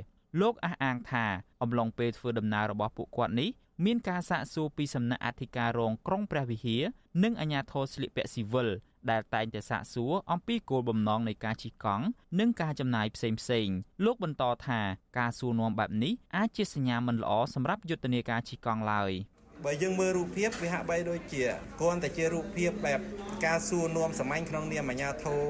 [0.41, 1.25] លោកអះអាងថា
[1.63, 3.51] អំឡុងពេលធ្វើដំណើររបស់ពួកគាត់នេះ
[3.85, 6.83] មានការសាកសួរពីសំណាក់អធិការរងក្រុងព្រះវិហារ
[7.23, 8.69] និងអាជ្ញាធរស្លៀកពាក់ស៊ីវិល
[9.11, 12.05] ដែលតែងតែសាកសួរអំពីគោលបំណងនៃការជិះកង់
[12.39, 13.69] និងការចំណាយផ្សេងផ្សេង
[14.05, 14.81] លោកបន្តថា
[15.19, 19.13] ការសួរនាំបែបនេះអាចជាសញ្ញាមិនល្អសម្រាប់យុទ្ធនាការជិះកង់ឡើយ។
[19.65, 21.45] បើយើងមើលរូបភាពវាហាក់បីដូចជា
[21.81, 23.01] គ្រាន់តែជារូបភាពបែប
[23.47, 25.41] ការសួរនាំសម្ាញ់ក្នុងនាមអាជ្ញាធរ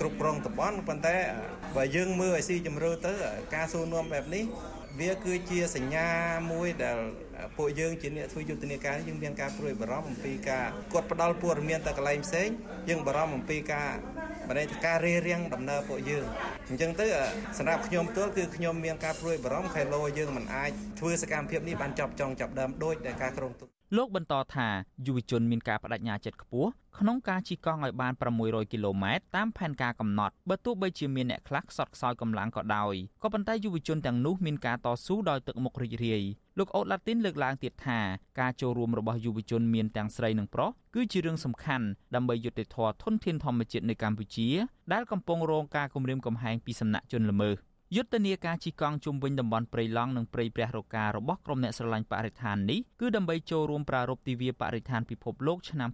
[0.00, 1.16] គ្រប់គ្រងតំបន់ប៉ុន្តែ
[1.76, 3.14] បើយើងមើលឲ្យស៊ីជម្រៅទៅ
[3.54, 4.44] ការសួរនាំបែបនេះ
[5.00, 6.06] វាគឺជាសញ្ញា
[6.52, 6.98] មួយដែល
[7.56, 12.48] ពួកយើងជាអ្នកធ្វើយុទ្ធនាការយើងមានការព្រួយបារម្ភអំពីការគាត់ផ្ដាល់ព័ត៌មានទៅកន្លែងផ្សេង
[12.88, 13.90] យើងបារម្ភអំពីការ
[14.50, 16.24] បរិយាការរៀបរៀងដំណើរពួកយើង
[16.68, 17.06] អញ្ចឹងទៅ
[17.58, 24.68] សម្រាប់ខ្ញុំផ្ទាល់គឺខ្ញុំមានការព្រួយបារម្ភខែលោយើងមិនអាចធ្វើសកម្មភាពនេះបានចប់ចង់ចាប់ដើមដោយដែលការគ្រោងទុកលោកបន្តថា
[25.06, 36.22] យុវជនមានការបដិញ្ញាចិត្តខ្ពស់ក្នុងការជិះកង់ឲ្យបាន600គីឡូម៉ែត្រតាមផែនការកំណត់បើទោះបីជាមានអ្នកខ្លះខ្សត់ខ្សោយកម្លាំងក៏ដោយក៏ប៉ុន្តែយុវជនទាំងនោះមានការតស៊ូដោយទឹកមុខរីករាយ
[36.60, 37.98] លោកអូតឡាទីនលើកឡើងទៀតថា
[38.40, 44.48] ការចូលរួមរបស់យុវជនមានទាំងស្រីនិងប្រុសគឺជារឿងសំខាន់ដើម្បីយុត្តិធម៌ធនធានធម្មជាតិនៅកម្ពុជា
[44.92, 47.56] ដែលកំពុងរងការគំរាមកំហែងពីសំណាក់ជនល្មើស
[47.96, 55.90] យុទ្ធនាការជិះកង់ជុំវិញតំបន់ព្រៃឡង់និងព្រៃព្រះរការបស់ក្រុមអ្នកស្រឡាញ់បរិស្ថាននេះគឺដើម្បីចូលរួមប្រារព្ធទិវាបរិស្ថានពិភពលោកឆ្នាំ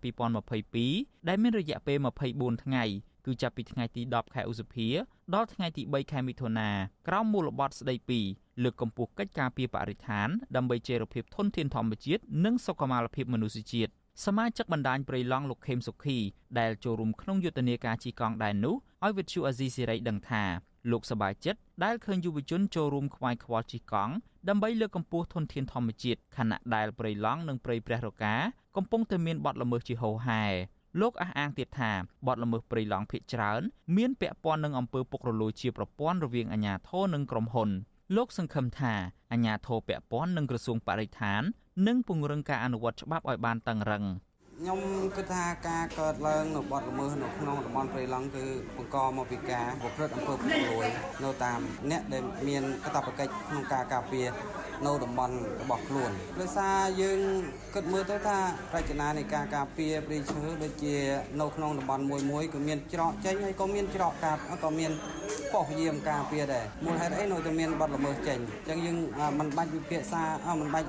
[0.62, 1.98] 2022ដែលមានរយៈពេល
[2.30, 2.84] 24ថ្ងៃ
[3.26, 4.88] គឺចាប់ពីថ្ងៃទី10ខែឧសភា
[5.34, 6.70] ដល់ថ្ងៃទី3ខែមិថុនា
[7.08, 8.20] ក្រោមមូលបត្រស្ដីពី
[8.62, 13.90] លើកកម្ពស់កិច្ចការពារបរិស្ថានដើម្បីចីរភាពធនធានធម្មជាតិនិងសុខុមាលភាពមនុស្សជាតិ
[14.24, 16.18] សមាជិកបណ្ដាញព្រៃឡង់លោកខេមសុខី
[16.58, 18.74] ដែលចូលរួមក្នុងយុទ្ធនាការជិះកង់ដែរនោះ
[19.04, 20.44] ឲ្យវិទ្យុអាស៊ីសេរីដឹងថា
[20.90, 24.14] លោកសប្បាយចិត្តដែលឃើញយុវជនចូលរួមខ្វាយខ្វល់ជិះកង់
[24.48, 28.34] ដើម្បីលើកកម្ពស់ធនធានធម្មជាតិខណៈដែលព្រៃឡង់និងព្រៃព្រះរកា
[28.76, 30.44] កំពុងតែមានបទល្មើសជាហូរហែ
[31.00, 31.92] លោកអះអាងទៀតថា
[32.26, 33.62] បទល្មើសព្រៃឡង់ភ ieck ច្រើន
[33.96, 37.70] មានពាក់ព័ន្ធនឹងអំពើពុករលួយជាប្រព័ន្ធរវាងអាជ្ញាធរនិងក្រុមហ៊ុន
[38.16, 38.94] លោកសង្ឃឹមថា
[39.32, 41.42] អាជ្ញាធរពាក់ព័ន្ធនឹងក្រសួងបរិស្ថាន
[41.86, 44.04] នឹងពង្រឹងការអនុវត្តច្បាប់ឲ្យបានតឹងរ៉ឹង។
[44.60, 44.80] ខ្ញុំ
[45.16, 48.44] គិតថាការកើតឡើងនៅបទល្មើសនៅក្នុងតំបន់ព្រៃឡង់គឺ
[48.76, 50.86] បង្កមកពីការប្រព្រឹត្តអំពើពុករលួយ
[51.24, 54.26] នៅតាមអ្នកដែលមានកាតព្វកិច្ចក្នុងការការពារ
[54.86, 57.18] នៅតំបន់របស់ខ្លួនដោយសារយើង
[57.74, 58.38] គិតមើលទៅថា
[58.74, 60.96] រចនានៃការការពារព្រៃឈើដូចជា
[61.40, 64.92] នៅក្នុងតំបន់មួយមួយគឺមានច្រកចេញហើយក៏មានច្រកកាត់ក៏មាន
[65.52, 68.96] ប៉ុស្តិ៍យាមការពារដែរមូលហេតុអីនៅតែមានបទល្មើសចេញអញ្ចឹងយើង
[69.38, 70.22] មិនបាច់វិភាគសា
[70.60, 70.88] មិនបាច់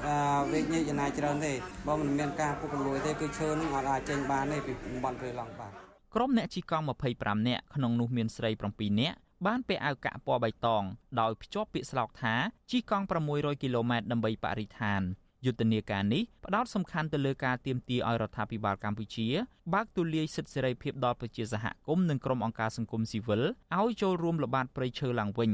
[0.53, 1.53] វេកញែកចំណាយច្រើនទេ
[1.88, 5.72] បើមិនមានការពុករលួយទេគឺឈើនឹងអត់អាចចេញបានទេពីតំបន់ព្រៃឡង់បាទ
[6.16, 6.86] ក្រុមអ្នកជិះកង់
[7.16, 10.84] 25នាក់ក្នុងនោះមានស្រី7នាក់បានពាក់អាវកាក់ពណ៌បៃតង
[11.20, 12.34] ដោយភ្ជាប់ពាក្យស្លោកថា
[12.72, 15.01] ជិះកង់600គីឡូម៉ែត្រដើម្បីបរិស្ថាន
[15.45, 19.28] យុទ្ធនាការនេះផ្ដោតសំខាន់ទៅលើការទាមទារឲ្យរដ្ឋាភិបាលកម្ពុជា
[19.74, 23.41] បើកទូលាយសិទ្ធិសេរីភាពដល់ប្រជាសហគមន៍និងក្រុមអង្គការសង្គមស៊ីវិល
[23.78, 25.51] ឲ្យចូលរួមល្បាតព្រៃឈើឡើងវិញ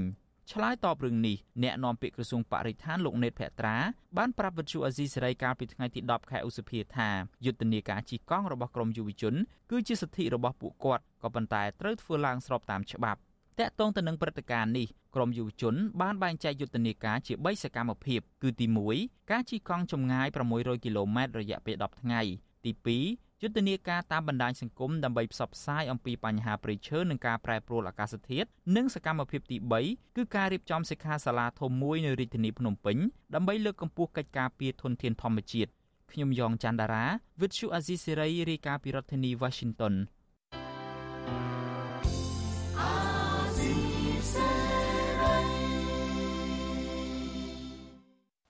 [0.52, 3.78] ឆ្លើយតបរឿងនេះអ្នកនាំពាក្យក្រសួងបរិស្ថានលោកណេតភក្ត្រា
[4.18, 7.10] បានប្រាប់វិទ្យុអាស៊ីសេរីកាលពីថ្ងៃទី10ខែឧសភាថា
[7.46, 9.36] យុទ្ធនាការជិះកង់របស់ក្រមយុវជន
[9.72, 13.20] គឺជាសិទ្ធិរបស់ពួកគាត់ក៏ប៉ុន្តែត្រូវធ្វើឡើងស្របតាមច្បាប់
[13.60, 18.66] តាក់ទងទៅនឹងព្រឹត្តិការណ៍នេះក្រមយុវជនបានបែងចែកយុទ្ធនាការជា3សកម្មភាព គឺទី
[19.00, 22.22] 1ការជិះកង់ចម្ងាយ600គីឡូម៉ែត្ររយៈពេល10ថ្ងៃ
[22.66, 22.72] ទី
[23.10, 32.98] 2 យុទ្ធនាការតាមបណ្ដាញសង្គមដើម្បីផ្សព្វផ្សាយអំពីបញ្ហាព្រៃឈើនិងការប្រែប្រួលអាកាសធាតុនិងសកម្មភាពទី3គឺការរៀបចំសិក្ខាសាលាធំមួយនៅរាជធានីភ្នំពេញ
[33.36, 35.72] ដើម្បីលើកកម្ពស់កិច្ចការពារធនធានធម្មជាតិ
[36.12, 37.06] ខ្ញុំយ៉ងច័ន្ទដារា
[37.41, 39.94] វិទ្យុអាស៊ីសេរីរាយការណ៍ពីរដ្ឋធានី Washington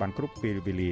[0.00, 0.90] បានគ្រប់ពេលវេលា